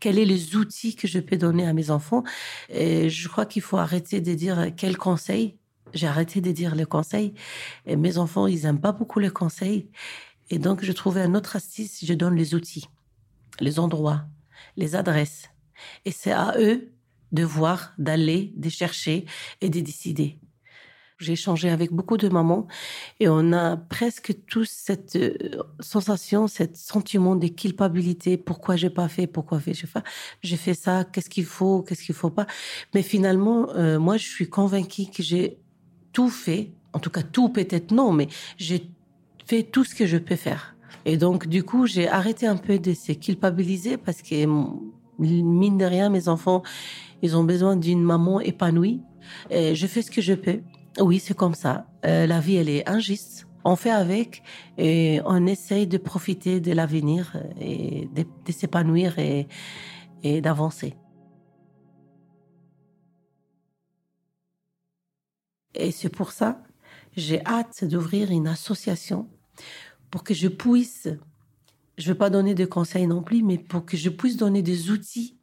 Quels 0.00 0.16
sont 0.16 0.24
les 0.24 0.56
outils 0.56 0.96
que 0.96 1.06
je 1.06 1.20
peux 1.20 1.36
donner 1.36 1.66
à 1.66 1.72
mes 1.72 1.90
enfants? 1.90 2.24
Et 2.68 3.10
Je 3.10 3.28
crois 3.28 3.46
qu'il 3.46 3.62
faut 3.62 3.78
arrêter 3.78 4.20
de 4.20 4.34
dire 4.34 4.70
quels 4.76 4.96
conseils. 4.96 5.56
J'ai 5.94 6.06
arrêté 6.06 6.40
de 6.40 6.50
dire 6.52 6.74
les 6.74 6.84
conseils. 6.84 7.34
Et 7.86 7.96
mes 7.96 8.18
enfants, 8.18 8.46
ils 8.46 8.62
n'aiment 8.62 8.80
pas 8.80 8.92
beaucoup 8.92 9.18
les 9.18 9.30
conseils. 9.30 9.88
Et 10.50 10.58
donc, 10.58 10.84
je 10.84 10.92
trouvais 10.92 11.22
un 11.22 11.34
autre 11.34 11.56
astuce, 11.56 12.04
je 12.04 12.14
donne 12.14 12.36
les 12.36 12.54
outils, 12.54 12.86
les 13.62 13.78
endroits, 13.78 14.24
les 14.76 14.94
adresses. 14.94 15.48
Et 16.04 16.12
c'est 16.12 16.32
à 16.32 16.54
eux 16.58 16.92
de 17.32 17.44
voir, 17.44 17.94
d'aller, 17.98 18.52
de 18.56 18.68
chercher 18.68 19.24
et 19.60 19.70
de 19.70 19.80
décider. 19.80 20.38
J'ai 21.18 21.34
échangé 21.34 21.70
avec 21.70 21.92
beaucoup 21.92 22.16
de 22.16 22.28
mamans 22.28 22.66
et 23.20 23.28
on 23.28 23.52
a 23.52 23.76
presque 23.76 24.34
tous 24.48 24.68
cette 24.68 25.14
euh, 25.14 25.62
sensation, 25.78 26.48
cet 26.48 26.76
sentiment 26.76 27.36
de 27.36 27.46
culpabilité. 27.46 28.36
Pourquoi 28.36 28.74
j'ai 28.74 28.90
pas 28.90 29.08
fait? 29.08 29.28
Pourquoi 29.28 29.60
j'ai 29.64 29.74
fait 29.74 30.02
J'ai 30.42 30.56
fait 30.56 30.74
ça. 30.74 31.04
Qu'est-ce 31.04 31.30
qu'il 31.30 31.44
faut? 31.44 31.82
Qu'est-ce 31.82 32.02
qu'il 32.02 32.14
faut 32.16 32.30
pas? 32.30 32.48
Mais 32.92 33.02
finalement, 33.02 33.70
euh, 33.70 34.00
moi, 34.00 34.16
je 34.16 34.26
suis 34.26 34.48
convaincue 34.48 35.06
que 35.06 35.22
j'ai 35.22 35.58
tout 36.12 36.28
fait. 36.28 36.72
En 36.92 36.98
tout 36.98 37.10
cas, 37.10 37.22
tout 37.22 37.50
peut-être 37.50 37.92
non, 37.92 38.12
mais 38.12 38.26
j'ai 38.56 38.90
fait 39.46 39.62
tout 39.62 39.84
ce 39.84 39.94
que 39.94 40.06
je 40.06 40.18
peux 40.18 40.36
faire. 40.36 40.71
Et 41.04 41.16
donc, 41.16 41.46
du 41.46 41.62
coup, 41.62 41.86
j'ai 41.86 42.08
arrêté 42.08 42.46
un 42.46 42.56
peu 42.56 42.78
de 42.78 42.94
se 42.94 43.12
culpabiliser 43.12 43.96
parce 43.96 44.22
que, 44.22 44.46
mine 45.18 45.78
de 45.78 45.84
rien, 45.84 46.08
mes 46.08 46.28
enfants, 46.28 46.62
ils 47.22 47.36
ont 47.36 47.44
besoin 47.44 47.76
d'une 47.76 48.02
maman 48.02 48.40
épanouie. 48.40 49.00
Je 49.50 49.86
fais 49.86 50.02
ce 50.02 50.10
que 50.10 50.20
je 50.20 50.34
peux. 50.34 50.60
Oui, 51.00 51.18
c'est 51.18 51.34
comme 51.34 51.54
ça. 51.54 51.86
Euh, 52.04 52.26
la 52.26 52.40
vie, 52.40 52.56
elle 52.56 52.68
est 52.68 52.88
injuste. 52.88 53.46
On 53.64 53.76
fait 53.76 53.90
avec 53.90 54.42
et 54.76 55.20
on 55.24 55.46
essaye 55.46 55.86
de 55.86 55.96
profiter 55.96 56.60
de 56.60 56.72
l'avenir 56.72 57.36
et 57.60 58.08
de, 58.14 58.52
s'épanouir 58.52 59.18
et, 59.18 59.46
et 60.22 60.40
d'avancer. 60.40 60.96
Et 65.74 65.92
c'est 65.92 66.08
pour 66.08 66.32
ça, 66.32 66.60
j'ai 67.16 67.44
hâte 67.46 67.84
d'ouvrir 67.84 68.30
une 68.30 68.48
association 68.48 69.28
pour 70.12 70.22
que 70.22 70.34
je 70.34 70.46
puisse, 70.46 71.08
je 71.96 72.04
ne 72.06 72.12
veux 72.12 72.18
pas 72.18 72.28
donner 72.28 72.54
de 72.54 72.66
conseils 72.66 73.06
non 73.06 73.22
plus, 73.22 73.42
mais 73.42 73.56
pour 73.56 73.86
que 73.86 73.96
je 73.96 74.10
puisse 74.10 74.36
donner 74.36 74.62
des 74.62 74.90
outils 74.90 75.38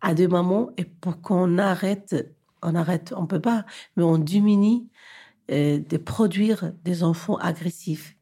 à 0.00 0.14
des 0.14 0.28
mamans 0.28 0.70
et 0.76 0.84
pour 0.84 1.20
qu'on 1.20 1.58
arrête, 1.58 2.32
on 2.62 2.76
arrête, 2.76 3.12
on 3.16 3.26
peut 3.26 3.40
pas, 3.40 3.66
mais 3.96 4.04
on 4.04 4.16
diminue 4.16 4.86
euh, 5.50 5.80
de 5.80 5.96
produire 5.96 6.72
des 6.84 7.02
enfants 7.02 7.38
agressifs, 7.38 8.16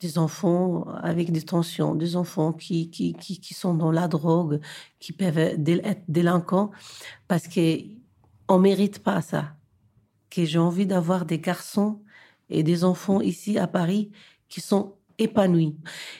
des 0.00 0.18
enfants 0.18 0.88
avec 1.00 1.30
des 1.30 1.42
tensions, 1.42 1.94
des 1.94 2.16
enfants 2.16 2.52
qui, 2.52 2.90
qui, 2.90 3.14
qui, 3.14 3.54
sont 3.54 3.74
dans 3.74 3.92
la 3.92 4.08
drogue, 4.08 4.60
qui 4.98 5.12
peuvent 5.12 5.38
être 5.38 6.02
délinquants, 6.08 6.72
parce 7.28 7.46
qu'on 7.46 8.56
ne 8.56 8.58
mérite 8.58 8.98
pas 8.98 9.22
ça. 9.22 9.54
Que 10.28 10.44
j'ai 10.44 10.58
envie 10.58 10.86
d'avoir 10.86 11.24
des 11.24 11.38
garçons 11.38 12.02
et 12.48 12.64
des 12.64 12.82
enfants 12.82 13.20
ici 13.20 13.58
à 13.58 13.68
Paris 13.68 14.10
qui 14.48 14.60
sont 14.60 14.96
épanouis 15.20 15.76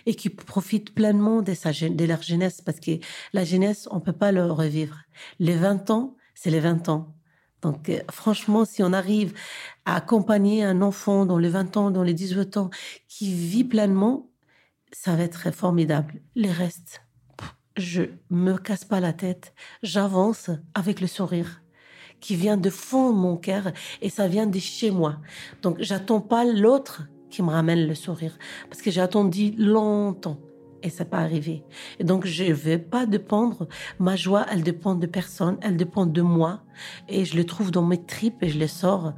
et 0.07 0.15
qui 0.15 0.29
profitent 0.29 0.95
pleinement 0.95 1.43
de, 1.43 1.55
sa, 1.55 1.73
de 1.73 2.05
leur 2.05 2.23
jeunesse 2.23 2.61
parce 2.61 2.79
que 2.79 2.93
la 3.33 3.45
jeunesse, 3.45 3.89
on 3.91 4.01
peut 4.01 4.13
pas 4.13 4.31
le 4.31 4.51
revivre. 4.53 4.99
Les 5.39 5.57
20 5.57 5.91
ans, 5.91 6.17
c'est 6.35 6.51
les 6.51 6.61
20 6.61 6.89
ans. 6.89 7.15
Donc, 7.63 7.89
euh, 7.89 8.01
franchement, 8.11 8.65
si 8.65 8.83
on 8.83 8.93
arrive 8.93 9.35
à 9.85 9.97
accompagner 9.97 10.65
un 10.65 10.83
enfant 10.83 11.27
dans 11.27 11.39
les 11.39 11.49
20 11.49 11.77
ans, 11.77 11.91
dans 11.91 12.03
les 12.03 12.15
18 12.15 12.57
ans, 12.57 12.71
qui 13.09 13.35
vit 13.35 13.65
pleinement, 13.65 14.31
ça 14.93 15.15
va 15.17 15.23
être 15.23 15.51
formidable. 15.51 16.21
Les 16.35 16.51
restes, 16.51 17.03
je 17.77 18.03
me 18.31 18.57
casse 18.57 18.85
pas 18.85 19.01
la 19.01 19.13
tête. 19.13 19.55
J'avance 19.83 20.51
avec 20.75 21.01
le 21.01 21.07
sourire 21.07 21.63
qui 22.21 22.37
vient 22.37 22.57
de 22.57 22.71
fond 22.71 23.13
mon 23.13 23.37
cœur 23.37 23.73
et 24.03 24.11
ça 24.11 24.29
vient 24.29 24.47
de 24.47 24.59
chez 24.59 24.91
moi. 24.91 25.19
Donc, 25.63 25.77
j'attends 25.81 26.21
pas 26.21 26.45
l'autre 26.45 27.05
qui 27.31 27.43
me 27.43 27.51
ramène 27.51 27.87
le 27.87 27.95
sourire. 27.95 28.37
Parce 28.69 28.83
que 28.83 28.91
j'ai 28.91 29.01
attendu 29.01 29.53
longtemps 29.57 30.39
et 30.83 30.91
c'est 30.91 31.09
pas 31.09 31.19
arrivé. 31.19 31.63
Et 31.99 32.05
donc, 32.05 32.27
je 32.27 32.45
ne 32.45 32.53
vais 32.53 32.79
pas 32.79 33.07
dépendre. 33.07 33.69
Ma 33.99 34.17
joie, 34.17 34.47
elle 34.51 34.63
dépend 34.63 34.95
de 34.95 35.07
personne, 35.07 35.59
elle 35.63 35.77
dépend 35.77 36.07
de 36.07 36.23
moi. 36.23 36.63
Et 37.09 37.25
je 37.25 37.37
le 37.37 37.45
trouve 37.45 37.71
dans 37.71 37.85
mes 37.85 38.03
tripes 38.03 38.43
et 38.43 38.49
je 38.49 38.59
les 38.59 38.69
sors. 38.69 39.15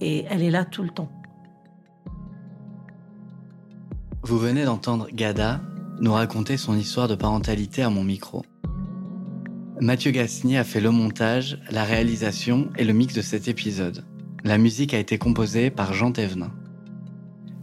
Et 0.00 0.24
elle 0.28 0.42
est 0.42 0.50
là 0.50 0.64
tout 0.64 0.82
le 0.82 0.90
temps. 0.90 1.10
Vous 4.22 4.38
venez 4.38 4.64
d'entendre 4.64 5.08
Gada 5.12 5.60
nous 6.00 6.12
raconter 6.12 6.56
son 6.56 6.76
histoire 6.76 7.08
de 7.08 7.14
parentalité 7.14 7.82
à 7.82 7.90
mon 7.90 8.04
micro. 8.04 8.44
Mathieu 9.80 10.10
Gasnier 10.10 10.58
a 10.58 10.64
fait 10.64 10.80
le 10.80 10.90
montage, 10.90 11.58
la 11.70 11.84
réalisation 11.84 12.70
et 12.76 12.84
le 12.84 12.92
mix 12.92 13.14
de 13.14 13.22
cet 13.22 13.48
épisode. 13.48 14.04
La 14.44 14.58
musique 14.58 14.94
a 14.94 14.98
été 14.98 15.18
composée 15.18 15.70
par 15.70 15.92
Jean 15.92 16.12
Thévenin. 16.12 16.50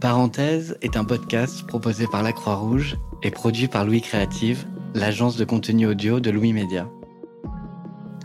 Parenthèse 0.03 0.77
est 0.81 0.97
un 0.97 1.05
podcast 1.05 1.65
proposé 1.65 2.07
par 2.07 2.23
la 2.23 2.33
Croix-Rouge 2.33 2.97
et 3.21 3.31
produit 3.31 3.69
par 3.69 3.85
Louis 3.85 4.01
Créative, 4.01 4.65
l'agence 4.93 5.37
de 5.37 5.45
contenu 5.45 5.87
audio 5.87 6.19
de 6.19 6.29
Louis 6.29 6.51
Média. 6.51 6.89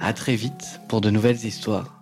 À 0.00 0.12
très 0.12 0.34
vite 0.34 0.80
pour 0.88 1.00
de 1.00 1.08
nouvelles 1.08 1.44
histoires. 1.44 1.97